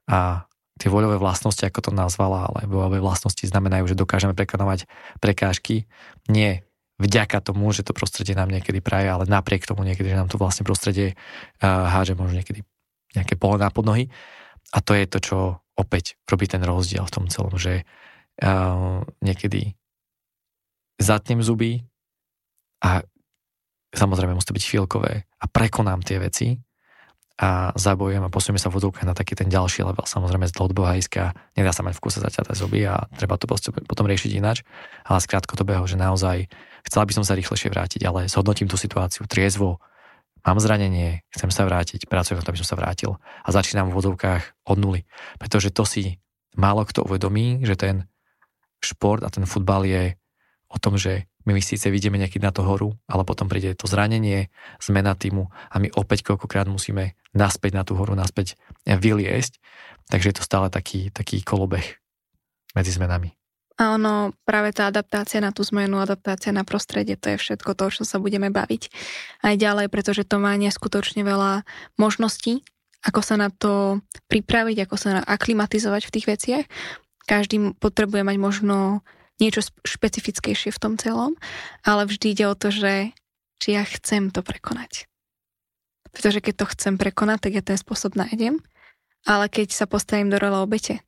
a 0.06 0.46
tie 0.82 0.90
voľové 0.90 1.22
vlastnosti, 1.22 1.62
ako 1.62 1.90
to 1.90 1.92
nazvala, 1.94 2.50
ale 2.50 2.66
voľové 2.66 2.98
vlastnosti 2.98 3.46
znamenajú, 3.46 3.94
že 3.94 3.98
dokážeme 3.98 4.34
prekonovať 4.34 4.90
prekážky. 5.22 5.86
Nie 6.26 6.66
vďaka 7.02 7.42
tomu, 7.42 7.74
že 7.74 7.82
to 7.82 7.98
prostredie 7.98 8.38
nám 8.38 8.54
niekedy 8.54 8.80
praje, 8.80 9.10
ale 9.10 9.26
napriek 9.26 9.66
tomu 9.66 9.82
niekedy, 9.82 10.14
že 10.14 10.20
nám 10.22 10.30
to 10.30 10.38
vlastne 10.38 10.62
prostredie 10.62 11.18
uh, 11.60 11.90
háže 11.90 12.14
možno 12.14 12.38
niekedy 12.38 12.62
nejaké 13.18 13.36
pole 13.36 13.58
na 13.58 13.74
podnohy. 13.74 14.08
A 14.72 14.80
to 14.80 14.94
je 14.94 15.10
to, 15.10 15.20
čo 15.20 15.38
opäť 15.76 16.16
robí 16.30 16.46
ten 16.46 16.62
rozdiel 16.62 17.04
v 17.04 17.14
tom 17.14 17.26
celom, 17.28 17.58
že 17.58 17.84
uh, 18.46 19.02
niekedy 19.20 19.74
zatnem 21.02 21.42
zuby 21.42 21.82
a 22.86 23.02
samozrejme 23.92 24.38
musí 24.38 24.48
to 24.48 24.58
byť 24.58 24.66
chvíľkové 24.70 25.14
a 25.26 25.46
prekonám 25.50 26.06
tie 26.06 26.22
veci 26.22 26.56
a 27.41 27.73
zabojujem 27.73 28.21
a 28.21 28.30
posunieme 28.30 28.62
sa 28.62 28.69
v 28.69 28.77
na 29.01 29.17
taký 29.17 29.34
ten 29.34 29.49
ďalší 29.49 29.82
level. 29.82 30.06
Samozrejme 30.06 30.45
z 30.45 30.54
dlhodobého 30.54 30.93
hľadiska 30.93 31.34
nedá 31.58 31.73
sa 31.73 31.82
mať 31.82 31.97
v 31.97 32.04
kuse 32.06 32.21
zaťaté 32.21 32.54
zuby 32.54 32.86
a 32.86 33.10
treba 33.17 33.34
to 33.41 33.49
potom 33.89 34.06
riešiť 34.06 34.32
ináč, 34.38 34.62
ale 35.01 35.17
z 35.17 35.25
krátkodobého, 35.25 35.82
že 35.89 35.97
naozaj 35.97 36.45
chcela 36.86 37.04
by 37.10 37.13
som 37.17 37.25
sa 37.25 37.34
rýchlejšie 37.34 37.73
vrátiť, 37.73 38.06
ale 38.06 38.30
zhodnotím 38.30 38.69
tú 38.69 38.77
situáciu 38.77 39.25
triezvo, 39.25 39.82
mám 40.45 40.62
zranenie, 40.62 41.25
chcem 41.34 41.49
sa 41.49 41.65
vrátiť, 41.65 42.06
pracujem 42.06 42.38
na 42.38 42.45
to, 42.45 42.54
aby 42.54 42.62
som 42.62 42.69
sa 42.69 42.77
vrátil 42.77 43.17
a 43.41 43.49
začínam 43.49 43.89
v 43.89 43.97
vodovkách 43.97 44.69
od 44.69 44.77
nuly. 44.77 45.01
Pretože 45.41 45.73
to 45.73 45.82
si 45.82 46.21
málo 46.54 46.86
kto 46.86 47.10
uvedomí, 47.10 47.65
že 47.65 47.73
ten 47.73 48.06
šport 48.86 49.25
a 49.25 49.34
ten 49.34 49.49
futbal 49.49 49.89
je 49.89 50.13
o 50.69 50.77
tom, 50.77 50.93
že 50.93 51.25
my 51.45 51.62
síce 51.62 51.89
vidíme 51.89 52.17
nejaký 52.21 52.38
na 52.38 52.54
to 52.54 52.62
horu, 52.62 52.93
ale 53.10 53.25
potom 53.25 53.49
príde 53.49 53.73
to 53.73 53.89
zranenie, 53.89 54.54
zmena 54.77 55.17
týmu 55.17 55.49
a 55.49 55.75
my 55.82 55.89
opäť 55.97 56.25
koľkokrát 56.27 56.69
musíme 56.69 57.17
naspäť 57.34 57.71
na 57.77 57.84
tú 57.88 57.97
horu, 57.97 58.13
naspäť 58.13 58.60
vyliesť. 58.86 59.58
Takže 60.12 60.30
je 60.32 60.36
to 60.38 60.43
stále 60.43 60.67
taký, 60.67 61.10
taký 61.10 61.41
kolobeh 61.41 62.01
medzi 62.75 62.91
zmenami. 62.91 63.34
A 63.80 63.97
ono, 63.97 64.36
práve 64.45 64.75
tá 64.75 64.93
adaptácia 64.93 65.41
na 65.41 65.49
tú 65.49 65.65
zmenu, 65.65 65.97
adaptácia 65.97 66.54
na 66.54 66.62
prostredie, 66.62 67.17
to 67.17 67.34
je 67.34 67.41
všetko 67.41 67.73
to, 67.73 67.89
čo 67.89 68.04
sa 68.06 68.21
budeme 68.21 68.54
baviť 68.54 68.93
aj 69.41 69.56
ďalej, 69.58 69.88
pretože 69.89 70.21
to 70.21 70.38
má 70.38 70.54
neskutočne 70.54 71.25
veľa 71.25 71.65
možností, 71.97 72.62
ako 73.01 73.25
sa 73.25 73.41
na 73.41 73.49
to 73.49 74.04
pripraviť, 74.30 74.86
ako 74.86 74.95
sa 74.99 75.25
aklimatizovať 75.25 76.01
v 76.06 76.13
tých 76.13 76.25
veciach. 76.30 76.65
Každý 77.25 77.73
potrebuje 77.82 78.21
mať 78.21 78.38
možno 78.38 79.01
niečo 79.41 79.65
špecifickejšie 79.82 80.69
v 80.69 80.82
tom 80.82 80.93
celom, 81.01 81.34
ale 81.82 82.06
vždy 82.06 82.38
ide 82.38 82.45
o 82.45 82.56
to, 82.56 82.69
že 82.69 83.12
či 83.58 83.73
ja 83.73 83.84
chcem 83.84 84.30
to 84.30 84.45
prekonať. 84.45 85.10
Pretože 86.13 86.39
keď 86.45 86.54
to 86.62 86.65
chcem 86.77 86.93
prekonať, 87.01 87.49
tak 87.49 87.51
ja 87.58 87.63
ten 87.65 87.75
spôsob 87.75 88.13
nájdem, 88.13 88.62
ale 89.25 89.49
keď 89.49 89.73
sa 89.73 89.89
postavím 89.89 90.30
do 90.30 90.38
role 90.38 90.62
obete, 90.62 91.01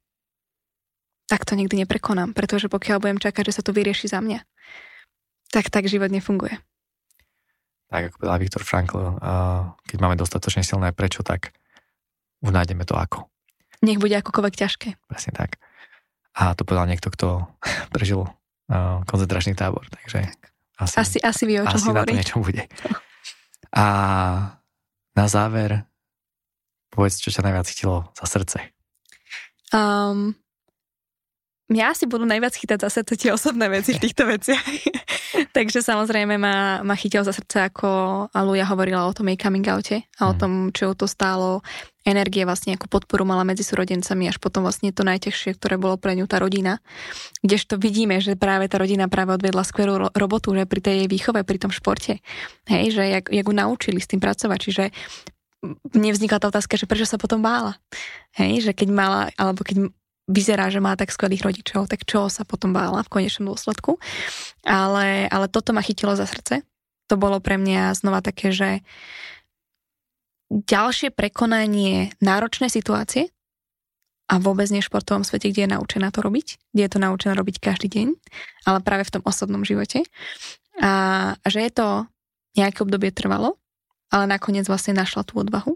tak 1.29 1.45
to 1.45 1.55
nikdy 1.55 1.85
neprekonám, 1.85 2.35
pretože 2.35 2.67
pokiaľ 2.67 2.97
budem 2.99 3.19
čakať, 3.21 3.53
že 3.53 3.55
sa 3.59 3.63
to 3.65 3.71
vyrieši 3.71 4.11
za 4.11 4.19
mňa, 4.19 4.43
tak 5.53 5.69
tak 5.69 5.85
život 5.85 6.09
nefunguje. 6.09 6.57
Tak 7.93 8.09
ako 8.09 8.15
povedal 8.25 8.41
Viktor 8.41 8.63
Frankl, 8.65 9.01
keď 9.85 9.97
máme 10.01 10.17
dostatočne 10.17 10.65
silné 10.65 10.89
prečo, 10.97 11.21
tak 11.21 11.53
už 12.41 12.49
nájdeme 12.49 12.83
to 12.89 12.97
ako. 12.97 13.29
Nech 13.85 14.01
bude 14.01 14.17
akokoľvek 14.17 14.55
ťažké. 14.55 14.89
Presne 15.11 15.31
tak. 15.35 15.61
A 16.33 16.57
to 16.57 16.65
povedal 16.65 16.89
niekto, 16.89 17.13
kto 17.13 17.45
prežil 17.93 18.25
uh, 18.25 19.01
koncentračný 19.05 19.53
tábor. 19.53 19.85
Takže 19.89 20.29
asi, 20.81 20.95
asi, 20.97 21.17
asi 21.21 21.43
vie, 21.45 21.61
o 21.61 21.65
čom 21.69 21.79
asi 21.79 21.89
hovorí. 21.89 21.99
na 22.01 22.05
to 22.09 22.17
niečo 22.17 22.37
bude. 22.41 22.63
A 23.73 23.85
na 25.13 25.25
záver, 25.29 25.85
povedz, 26.89 27.21
čo 27.21 27.29
ťa 27.29 27.45
najviac 27.45 27.65
chytilo 27.69 28.09
za 28.17 28.25
srdce. 28.25 28.57
Um, 29.73 30.37
mňa 31.69 31.93
asi 31.93 32.05
budú 32.05 32.25
najviac 32.25 32.53
chytať 32.53 32.79
zase 32.85 33.01
tie 33.05 33.33
osobné 33.33 33.69
veci 33.69 33.97
v 33.97 34.01
týchto 34.01 34.29
veciach. 34.29 34.65
Takže 35.57 35.81
samozrejme 35.81 36.37
ma, 36.37 36.85
ma 36.85 36.95
chytil 36.97 37.25
za 37.25 37.33
srdce, 37.33 37.69
ako 37.69 37.89
Aluja 38.33 38.69
hovorila 38.69 39.09
o 39.09 39.13
tom 39.13 39.29
jej 39.29 39.37
coming 39.37 39.65
oute 39.69 40.05
a 40.17 40.21
o 40.29 40.33
mhm. 40.33 40.39
tom, 40.41 40.51
čo 40.73 40.93
to 40.93 41.09
stálo 41.09 41.65
energie, 42.03 42.43
vlastne 42.43 42.75
ako 42.75 42.91
podporu 42.91 43.23
mala 43.23 43.47
medzi 43.47 43.63
súrodencami, 43.63 44.27
až 44.27 44.37
potom 44.37 44.67
vlastne 44.67 44.91
to 44.91 45.07
najťažšie, 45.07 45.55
ktoré 45.55 45.79
bolo 45.79 45.95
pre 45.95 46.15
ňu 46.19 46.27
tá 46.27 46.39
rodina. 46.39 46.83
Kdežto 47.39 47.79
vidíme, 47.79 48.19
že 48.19 48.35
práve 48.35 48.67
tá 48.67 48.79
rodina 48.79 49.07
práve 49.07 49.35
odvedla 49.35 49.63
skvelú 49.63 50.11
robotu, 50.11 50.51
že 50.51 50.67
pri 50.67 50.79
tej 50.83 50.95
jej 51.03 51.07
výchove, 51.07 51.41
pri 51.47 51.57
tom 51.63 51.71
športe. 51.71 52.19
Hej, 52.67 52.99
že 52.99 53.03
jak, 53.07 53.25
jak 53.31 53.45
ju 53.47 53.55
naučili 53.55 53.99
s 54.03 54.07
tým 54.11 54.19
pracovať, 54.19 54.59
čiže 54.59 54.83
nevznikla 55.95 56.43
tá 56.43 56.51
otázka, 56.51 56.75
že 56.75 56.85
prečo 56.85 57.07
sa 57.07 57.15
potom 57.15 57.39
bála. 57.39 57.79
Hej, 58.35 58.67
že 58.67 58.71
keď 58.75 58.87
mala, 58.91 59.21
alebo 59.39 59.63
keď 59.63 59.87
vyzerá, 60.27 60.71
že 60.71 60.83
má 60.83 60.95
tak 60.95 61.11
skvelých 61.11 61.43
rodičov, 61.43 61.87
tak 61.87 62.07
čo 62.07 62.27
sa 62.27 62.43
potom 62.47 62.71
bála 62.71 63.03
v 63.03 63.11
konečnom 63.11 63.51
dôsledku. 63.51 63.99
Ale, 64.63 65.27
ale 65.27 65.45
toto 65.47 65.71
ma 65.75 65.83
chytilo 65.83 66.15
za 66.15 66.27
srdce. 66.27 66.63
To 67.11 67.15
bolo 67.19 67.43
pre 67.43 67.59
mňa 67.59 67.95
znova 67.99 68.23
také, 68.23 68.55
že 68.55 68.79
ďalšie 70.53 71.09
prekonanie 71.09 72.13
náročnej 72.21 72.69
situácie 72.69 73.33
a 74.29 74.37
vôbec 74.37 74.69
nie 74.69 74.79
v 74.79 74.87
športovom 74.87 75.25
svete, 75.25 75.49
kde 75.49 75.65
je 75.65 75.73
naučená 75.73 76.13
to 76.13 76.21
robiť, 76.21 76.61
kde 76.71 76.81
je 76.85 76.91
to 76.93 76.99
naučená 77.01 77.33
robiť 77.33 77.57
každý 77.57 77.89
deň, 77.89 78.07
ale 78.69 78.79
práve 78.85 79.03
v 79.09 79.13
tom 79.19 79.23
osobnom 79.25 79.65
živote. 79.65 80.05
A, 80.79 81.35
že 81.49 81.59
je 81.59 81.71
to 81.73 81.87
nejaké 82.53 82.85
obdobie 82.85 83.09
trvalo, 83.09 83.57
ale 84.13 84.29
nakoniec 84.29 84.69
vlastne 84.69 84.93
našla 84.93 85.25
tú 85.25 85.41
odvahu. 85.41 85.73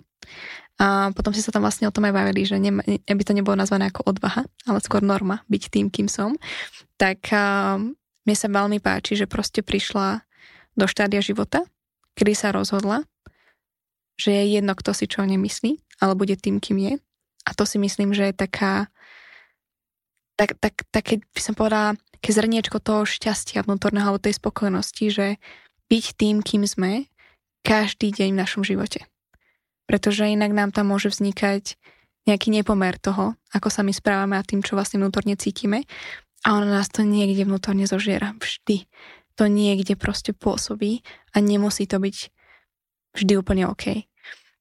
A 0.78 1.10
potom 1.10 1.34
si 1.34 1.42
sa 1.42 1.50
tam 1.50 1.66
vlastne 1.66 1.90
o 1.90 1.94
tom 1.94 2.06
aj 2.06 2.14
bavili, 2.14 2.46
že 2.46 2.62
ne, 2.62 2.70
by 3.02 3.24
to 3.26 3.34
nebolo 3.34 3.58
nazvané 3.58 3.90
ako 3.90 4.14
odvaha, 4.14 4.46
ale 4.70 4.78
skôr 4.86 5.02
norma 5.02 5.42
byť 5.50 5.64
tým, 5.74 5.90
kým 5.90 6.06
som. 6.06 6.38
Tak 7.02 7.34
a, 7.34 7.82
mne 8.26 8.36
sa 8.38 8.48
veľmi 8.48 8.78
páči, 8.78 9.18
že 9.18 9.26
proste 9.26 9.66
prišla 9.66 10.22
do 10.78 10.86
štádia 10.86 11.26
života, 11.26 11.66
kedy 12.14 12.34
sa 12.38 12.54
rozhodla, 12.54 13.02
že 14.18 14.34
je 14.34 14.44
jedno, 14.60 14.74
kto 14.74 14.92
si 14.98 15.06
čo 15.06 15.24
nemyslí, 15.24 16.02
ale 16.02 16.14
bude 16.18 16.36
tým, 16.36 16.58
kým 16.58 16.78
je. 16.78 16.94
A 17.48 17.50
to 17.56 17.64
si 17.64 17.80
myslím, 17.80 18.12
že 18.12 18.34
je 18.34 18.36
taká 18.36 18.92
tak, 20.38 20.54
tak, 20.62 20.86
tak 20.94 21.04
keď 21.06 21.20
by 21.34 21.42
som 21.42 21.58
povedala, 21.58 21.98
keď 22.22 22.32
zrniečko 22.38 22.78
toho 22.78 23.10
šťastia 23.10 23.66
vnútorného 23.66 24.06
alebo 24.06 24.22
tej 24.22 24.38
spokojnosti, 24.38 25.06
že 25.10 25.28
byť 25.90 26.06
tým, 26.14 26.46
kým 26.46 26.62
sme, 26.70 27.10
každý 27.66 28.14
deň 28.14 28.38
v 28.38 28.42
našom 28.46 28.62
živote 28.62 29.10
pretože 29.88 30.28
inak 30.28 30.52
nám 30.52 30.76
tam 30.76 30.92
môže 30.92 31.10
vznikať 31.10 31.80
nejaký 32.28 32.52
nepomer 32.52 33.00
toho, 33.00 33.40
ako 33.56 33.72
sa 33.72 33.82
my 33.88 33.96
správame 33.96 34.36
a 34.36 34.44
tým, 34.44 34.60
čo 34.60 34.76
vlastne 34.76 35.00
vnútorne 35.00 35.40
cítime. 35.40 35.88
A 36.44 36.60
ono 36.60 36.68
nás 36.68 36.92
to 36.92 37.08
niekde 37.08 37.48
vnútorne 37.48 37.88
zožiera. 37.88 38.36
Vždy. 38.36 38.86
To 39.40 39.48
niekde 39.48 39.96
proste 39.96 40.36
pôsobí 40.36 41.02
a 41.32 41.40
nemusí 41.40 41.88
to 41.88 42.04
byť 42.04 42.36
vždy 43.18 43.34
úplne 43.42 43.66
OK. 43.66 44.06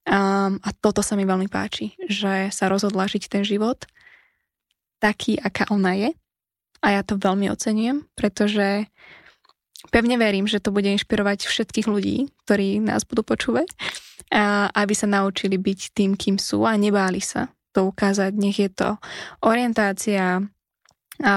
Um, 0.07 0.63
a 0.63 0.71
toto 0.73 1.03
sa 1.03 1.19
mi 1.19 1.27
veľmi 1.27 1.51
páči, 1.51 1.93
že 2.09 2.49
sa 2.55 2.71
rozhodla 2.71 3.11
žiť 3.11 3.29
ten 3.29 3.43
život 3.43 3.85
taký, 5.03 5.37
aká 5.37 5.69
ona 5.69 5.93
je. 5.99 6.11
A 6.81 6.87
ja 6.95 7.03
to 7.03 7.19
veľmi 7.19 7.51
ocenujem, 7.51 8.07
pretože 8.15 8.87
pevne 9.91 10.17
verím, 10.17 10.47
že 10.47 10.63
to 10.63 10.71
bude 10.71 10.87
inšpirovať 10.87 11.51
všetkých 11.51 11.91
ľudí, 11.91 12.31
ktorí 12.47 12.81
nás 12.81 13.03
budú 13.03 13.27
počúvať 13.27 13.69
a 14.31 14.71
aby 14.73 14.95
sa 14.95 15.11
naučili 15.11 15.59
byť 15.59 15.81
tým, 15.95 16.15
kým 16.15 16.37
sú 16.39 16.63
a 16.67 16.79
nebáli 16.79 17.21
sa 17.21 17.51
to 17.75 17.91
ukázať. 17.91 18.33
Nech 18.39 18.59
je 18.63 18.71
to 18.71 18.97
orientácia, 19.43 20.43
a 21.25 21.35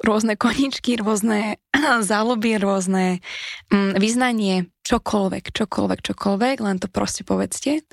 rôzne 0.00 0.34
koničky, 0.34 0.96
rôzne 0.96 1.60
záľuby, 2.10 2.56
rôzne 2.56 3.20
mm, 3.68 4.00
vyznanie, 4.00 4.72
čokoľvek, 4.84 5.52
čokoľvek, 5.52 6.00
čokoľvek, 6.02 6.56
len 6.64 6.76
to 6.80 6.88
proste 6.88 7.22
povedzte 7.22 7.84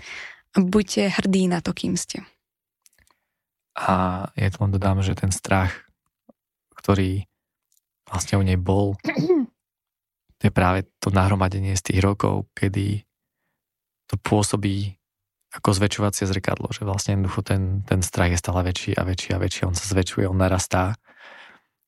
a 0.56 0.58
buďte 0.58 1.14
hrdí 1.20 1.52
na 1.52 1.60
to, 1.60 1.76
kým 1.76 2.00
ste. 2.00 2.24
A 3.78 4.26
ja 4.34 4.50
to 4.50 4.66
len 4.66 4.74
dodám, 4.74 5.06
že 5.06 5.14
ten 5.14 5.30
strach, 5.30 5.86
ktorý 6.74 7.30
vlastne 8.10 8.42
u 8.42 8.44
nej 8.44 8.58
bol, 8.58 8.98
to 10.40 10.44
je 10.48 10.52
práve 10.52 10.90
to 10.98 11.14
nahromadenie 11.14 11.78
z 11.78 11.94
tých 11.94 12.00
rokov, 12.02 12.50
kedy 12.58 13.06
to 14.08 14.16
pôsobí 14.24 14.96
ako 15.52 15.70
zväčšovacie 15.74 16.28
zrkadlo, 16.28 16.72
že 16.72 16.84
vlastne 16.84 17.18
jednoducho 17.18 17.42
ten, 17.44 17.84
ten 17.84 18.04
strach 18.04 18.32
je 18.32 18.40
stále 18.40 18.64
väčší 18.68 18.96
a 18.96 19.04
väčší 19.04 19.30
a 19.36 19.42
väčší, 19.42 19.62
on 19.68 19.76
sa 19.76 19.86
zväčšuje, 19.90 20.28
on 20.28 20.40
narastá 20.40 20.96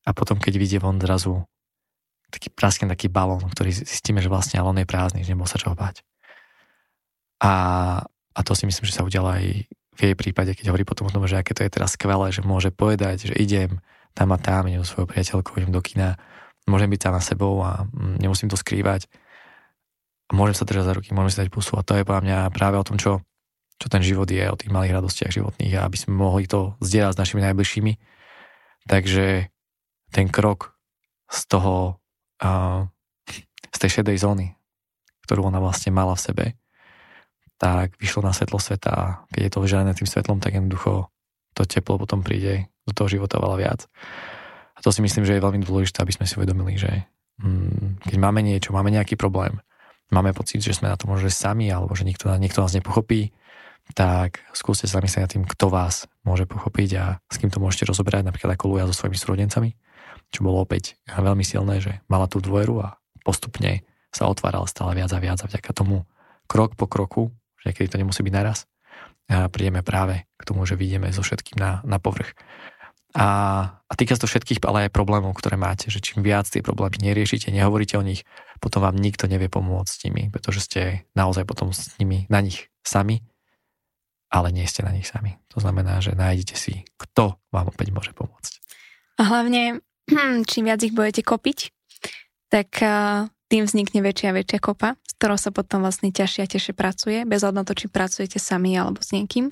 a 0.10 0.12
potom 0.18 0.42
keď 0.42 0.54
vidie 0.58 0.82
von 0.82 0.98
zrazu 0.98 1.46
taký 2.34 2.50
praskne 2.50 2.90
taký 2.90 3.10
balón, 3.10 3.46
ktorý 3.46 3.70
zistíme, 3.74 4.22
že 4.22 4.30
vlastne 4.30 4.58
ale 4.58 4.74
on 4.74 4.82
je 4.82 4.90
prázdny, 4.90 5.22
že 5.22 5.34
nebol 5.34 5.46
sa 5.46 5.62
čoho 5.62 5.78
báť. 5.78 6.02
A, 7.42 7.54
a 8.34 8.40
to 8.42 8.58
si 8.58 8.66
myslím, 8.66 8.86
že 8.90 8.98
sa 8.98 9.06
udialo 9.06 9.30
aj 9.30 9.46
v 9.70 10.00
jej 10.00 10.16
prípade, 10.16 10.54
keď 10.58 10.72
hovorí 10.72 10.86
potom 10.86 11.10
o 11.10 11.14
tom, 11.14 11.26
že 11.30 11.38
aké 11.38 11.54
to 11.54 11.66
je 11.66 11.74
teraz 11.74 11.94
skvelé, 11.94 12.34
že 12.34 12.46
môže 12.46 12.74
povedať, 12.74 13.34
že 13.34 13.36
idem 13.36 13.82
tam 14.18 14.34
a 14.34 14.38
tam, 14.42 14.66
idem 14.66 14.86
svojou 14.86 15.10
priateľkou, 15.10 15.60
idem 15.60 15.74
do 15.74 15.82
kina, 15.84 16.18
môžem 16.70 16.90
byť 16.90 17.02
sám 17.02 17.14
na 17.18 17.24
sebou 17.24 17.60
a 17.66 17.86
mm, 17.90 18.22
nemusím 18.22 18.48
to 18.48 18.58
skrývať 18.58 19.10
a 20.30 20.38
môžem 20.38 20.56
sa 20.56 20.64
držať 20.64 20.86
za 20.86 20.94
ruky, 20.94 21.10
môžem 21.12 21.32
si 21.34 21.42
dať 21.42 21.50
pusu 21.50 21.74
a 21.76 21.86
to 21.86 21.98
je 21.98 22.06
podľa 22.06 22.24
mňa 22.24 22.38
práve 22.54 22.78
o 22.78 22.86
tom, 22.86 23.02
čo, 23.02 23.26
čo 23.82 23.88
ten 23.90 24.06
život 24.06 24.30
je, 24.30 24.46
o 24.46 24.56
tých 24.56 24.70
malých 24.70 25.02
radostiach 25.02 25.34
životných 25.34 25.74
a 25.82 25.86
aby 25.90 25.98
sme 25.98 26.14
mohli 26.14 26.46
to 26.46 26.78
zdieľať 26.80 27.18
s 27.18 27.22
našimi 27.26 27.42
najbližšími. 27.50 27.92
Takže 28.86 29.50
ten 30.10 30.28
krok 30.30 30.74
z 31.30 31.40
toho, 31.46 32.02
z 33.70 33.78
tej 33.78 34.02
šedej 34.02 34.18
zóny, 34.18 34.48
ktorú 35.30 35.46
ona 35.46 35.62
vlastne 35.62 35.94
mala 35.94 36.18
v 36.18 36.24
sebe, 36.26 36.46
tak 37.60 38.00
vyšlo 38.00 38.24
na 38.24 38.34
svetlo 38.34 38.58
sveta 38.58 38.92
a 38.92 39.06
keď 39.36 39.42
je 39.46 39.52
to 39.52 39.64
vyžarené 39.64 39.92
tým 39.92 40.08
svetlom, 40.08 40.40
tak 40.40 40.56
jednoducho 40.56 41.12
to 41.54 41.68
teplo 41.68 42.00
potom 42.00 42.24
príde 42.24 42.72
do 42.88 42.96
toho 42.96 43.12
života 43.12 43.38
veľa 43.38 43.58
viac. 43.60 43.86
A 44.74 44.80
to 44.80 44.96
si 44.96 45.04
myslím, 45.04 45.28
že 45.28 45.36
je 45.36 45.44
veľmi 45.44 45.60
dôležité, 45.60 46.00
aby 46.02 46.16
sme 46.16 46.24
si 46.24 46.40
uvedomili, 46.40 46.80
že 46.80 47.04
mm, 47.44 48.08
keď 48.08 48.16
máme 48.16 48.40
niečo, 48.40 48.72
máme 48.72 48.96
nejaký 48.96 49.20
problém, 49.20 49.60
máme 50.08 50.32
pocit, 50.32 50.64
že 50.64 50.72
sme 50.72 50.88
na 50.88 50.96
to 50.96 51.12
možno 51.12 51.28
sami, 51.28 51.68
alebo 51.68 51.92
že 51.94 52.08
niekto, 52.08 52.32
niekto 52.40 52.64
nás 52.64 52.72
nepochopí, 52.72 53.36
tak 53.92 54.40
skúste 54.56 54.88
sa 54.88 55.04
myslieť 55.04 55.22
nad 55.26 55.32
tým, 55.32 55.44
kto 55.44 55.68
vás 55.68 56.08
môže 56.24 56.46
pochopiť 56.48 56.90
a 56.96 57.06
s 57.28 57.36
kým 57.42 57.52
to 57.52 57.60
môžete 57.60 57.90
rozoberať, 57.90 58.24
napríklad 58.24 58.56
ako 58.56 58.72
Luja 58.72 58.86
so 58.88 58.96
svojimi 58.96 59.18
súrodencami, 59.18 59.70
čo 60.30 60.46
bolo 60.46 60.62
opäť 60.62 60.98
veľmi 61.10 61.46
silné, 61.46 61.82
že 61.82 62.02
mala 62.10 62.30
tú 62.30 62.42
dôveru 62.42 62.86
a 62.86 62.98
postupne 63.26 63.86
sa 64.10 64.26
otváral 64.30 64.66
stále 64.66 64.98
viac 64.98 65.12
a 65.14 65.20
viac 65.22 65.40
a 65.42 65.50
vďaka 65.50 65.72
tomu 65.74 66.06
krok 66.50 66.74
po 66.74 66.90
kroku, 66.90 67.30
že 67.62 67.74
keď 67.74 67.94
to 67.94 68.00
nemusí 68.02 68.22
byť 68.26 68.34
naraz, 68.34 68.66
a 69.30 69.46
prídeme 69.46 69.86
práve 69.86 70.26
k 70.42 70.44
tomu, 70.50 70.66
že 70.66 70.74
vidíme 70.74 71.14
so 71.14 71.22
všetkým 71.22 71.62
na, 71.62 71.86
na 71.86 72.02
povrch. 72.02 72.34
A, 73.14 73.28
a 73.90 73.94
týka 73.98 74.14
sa 74.14 74.26
to 74.26 74.30
všetkých, 74.30 74.62
ale 74.66 74.90
aj 74.90 74.94
problémov, 74.94 75.34
ktoré 75.38 75.58
máte, 75.58 75.90
že 75.90 76.02
čím 76.02 76.22
viac 76.22 76.46
tie 76.46 76.62
problémy 76.62 77.02
neriešite, 77.02 77.50
nehovoríte 77.50 77.98
o 77.98 78.06
nich, 78.06 78.26
potom 78.62 78.86
vám 78.86 78.98
nikto 78.98 79.26
nevie 79.26 79.50
pomôcť 79.50 79.90
s 79.90 80.02
nimi, 80.06 80.30
pretože 80.30 80.66
ste 80.66 80.82
naozaj 81.18 81.46
potom 81.46 81.74
s 81.74 81.94
nimi, 81.98 82.30
na 82.30 82.42
nich 82.42 82.70
sami, 82.86 83.26
ale 84.30 84.54
nie 84.54 84.66
ste 84.70 84.86
na 84.86 84.94
nich 84.94 85.10
sami. 85.10 85.42
To 85.54 85.62
znamená, 85.62 86.02
že 86.06 86.14
nájdete 86.14 86.54
si, 86.54 86.86
kto 87.02 87.42
vám 87.50 87.74
opäť 87.74 87.90
môže 87.90 88.14
pomôcť. 88.14 88.62
A 89.18 89.26
hlavne, 89.26 89.82
čím 90.50 90.64
viac 90.70 90.82
ich 90.84 90.96
budete 90.96 91.22
kopiť, 91.22 91.72
tak 92.50 92.82
tým 93.50 93.66
vznikne 93.66 94.06
väčšia 94.06 94.30
a 94.30 94.38
väčšia 94.38 94.60
kopa, 94.62 94.90
s 95.02 95.14
ktorou 95.18 95.38
sa 95.38 95.50
potom 95.50 95.82
vlastne 95.82 96.14
ťažšie 96.14 96.42
a 96.46 96.52
ťažšie 96.54 96.74
pracuje, 96.78 97.18
bez 97.26 97.42
na 97.42 97.66
to, 97.66 97.74
či 97.74 97.90
pracujete 97.90 98.38
sami 98.38 98.78
alebo 98.78 99.02
s 99.02 99.10
niekým. 99.12 99.50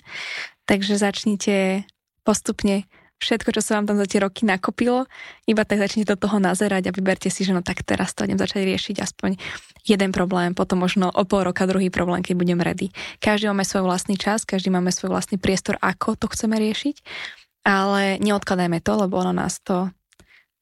Takže 0.69 1.01
začnite 1.01 1.85
postupne 2.21 2.85
všetko, 3.17 3.49
čo 3.49 3.61
sa 3.65 3.81
vám 3.81 3.89
tam 3.89 3.97
za 3.97 4.05
tie 4.05 4.21
roky 4.21 4.45
nakopilo, 4.45 5.09
iba 5.49 5.65
tak 5.65 5.81
začnete 5.81 6.13
do 6.13 6.17
toho 6.21 6.37
nazerať 6.37 6.89
a 6.89 6.95
vyberte 6.95 7.33
si, 7.33 7.41
že 7.41 7.53
no 7.53 7.65
tak 7.65 7.81
teraz 7.81 8.13
to 8.13 8.29
idem 8.29 8.37
začať 8.37 8.61
riešiť 8.61 8.95
aspoň 9.01 9.41
jeden 9.89 10.13
problém, 10.13 10.53
potom 10.53 10.85
možno 10.85 11.09
o 11.09 11.23
pol 11.25 11.49
roka 11.49 11.65
druhý 11.65 11.89
problém, 11.89 12.21
keď 12.21 12.35
budem 12.37 12.59
ready. 12.61 12.93
Každý 13.17 13.49
máme 13.49 13.65
svoj 13.65 13.89
vlastný 13.89 14.21
čas, 14.21 14.45
každý 14.45 14.69
máme 14.69 14.93
svoj 14.93 15.17
vlastný 15.17 15.41
priestor, 15.41 15.81
ako 15.81 16.13
to 16.13 16.29
chceme 16.29 16.61
riešiť, 16.61 16.95
ale 17.65 18.21
neodkladajme 18.21 18.85
to, 18.85 18.93
lebo 18.93 19.17
ono 19.17 19.33
nás 19.33 19.57
to 19.65 19.89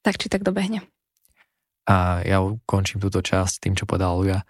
tak 0.06 0.22
či 0.22 0.30
tak 0.30 0.46
dobehne. 0.46 0.86
A 1.90 2.22
ja 2.22 2.46
ukončím 2.46 3.02
túto 3.02 3.26
časť 3.26 3.66
tým, 3.66 3.74
čo 3.74 3.90
povedal 3.90 4.14
Luja. 4.22 4.46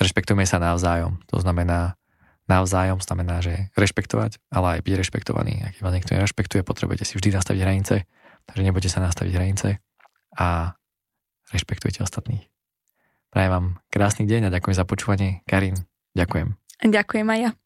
Rešpektujme 0.00 0.48
sa 0.48 0.56
navzájom. 0.56 1.20
To 1.28 1.40
znamená, 1.40 2.00
navzájom 2.48 3.00
znamená, 3.00 3.44
že 3.44 3.68
rešpektovať, 3.76 4.40
ale 4.52 4.80
aj 4.80 4.80
byť 4.84 4.94
rešpektovaný. 4.96 5.64
Ak 5.64 5.80
vás 5.80 5.92
niekto 5.92 6.16
nerešpektuje, 6.16 6.64
potrebujete 6.64 7.04
si 7.04 7.16
vždy 7.16 7.36
nastaviť 7.36 7.60
hranice, 7.60 7.94
takže 8.48 8.62
nebudete 8.64 8.92
sa 8.92 9.04
nastaviť 9.04 9.32
hranice 9.32 9.80
a 10.36 10.76
rešpektujte 11.52 12.04
ostatných. 12.04 12.44
Prajem 13.32 13.50
vám 13.50 13.66
krásny 13.88 14.24
deň 14.28 14.48
a 14.48 14.54
ďakujem 14.54 14.76
za 14.76 14.84
počúvanie. 14.84 15.42
Karin, 15.48 15.78
ďakujem. 16.12 16.54
Ďakujem 16.84 17.26
aj 17.28 17.40
ja. 17.40 17.63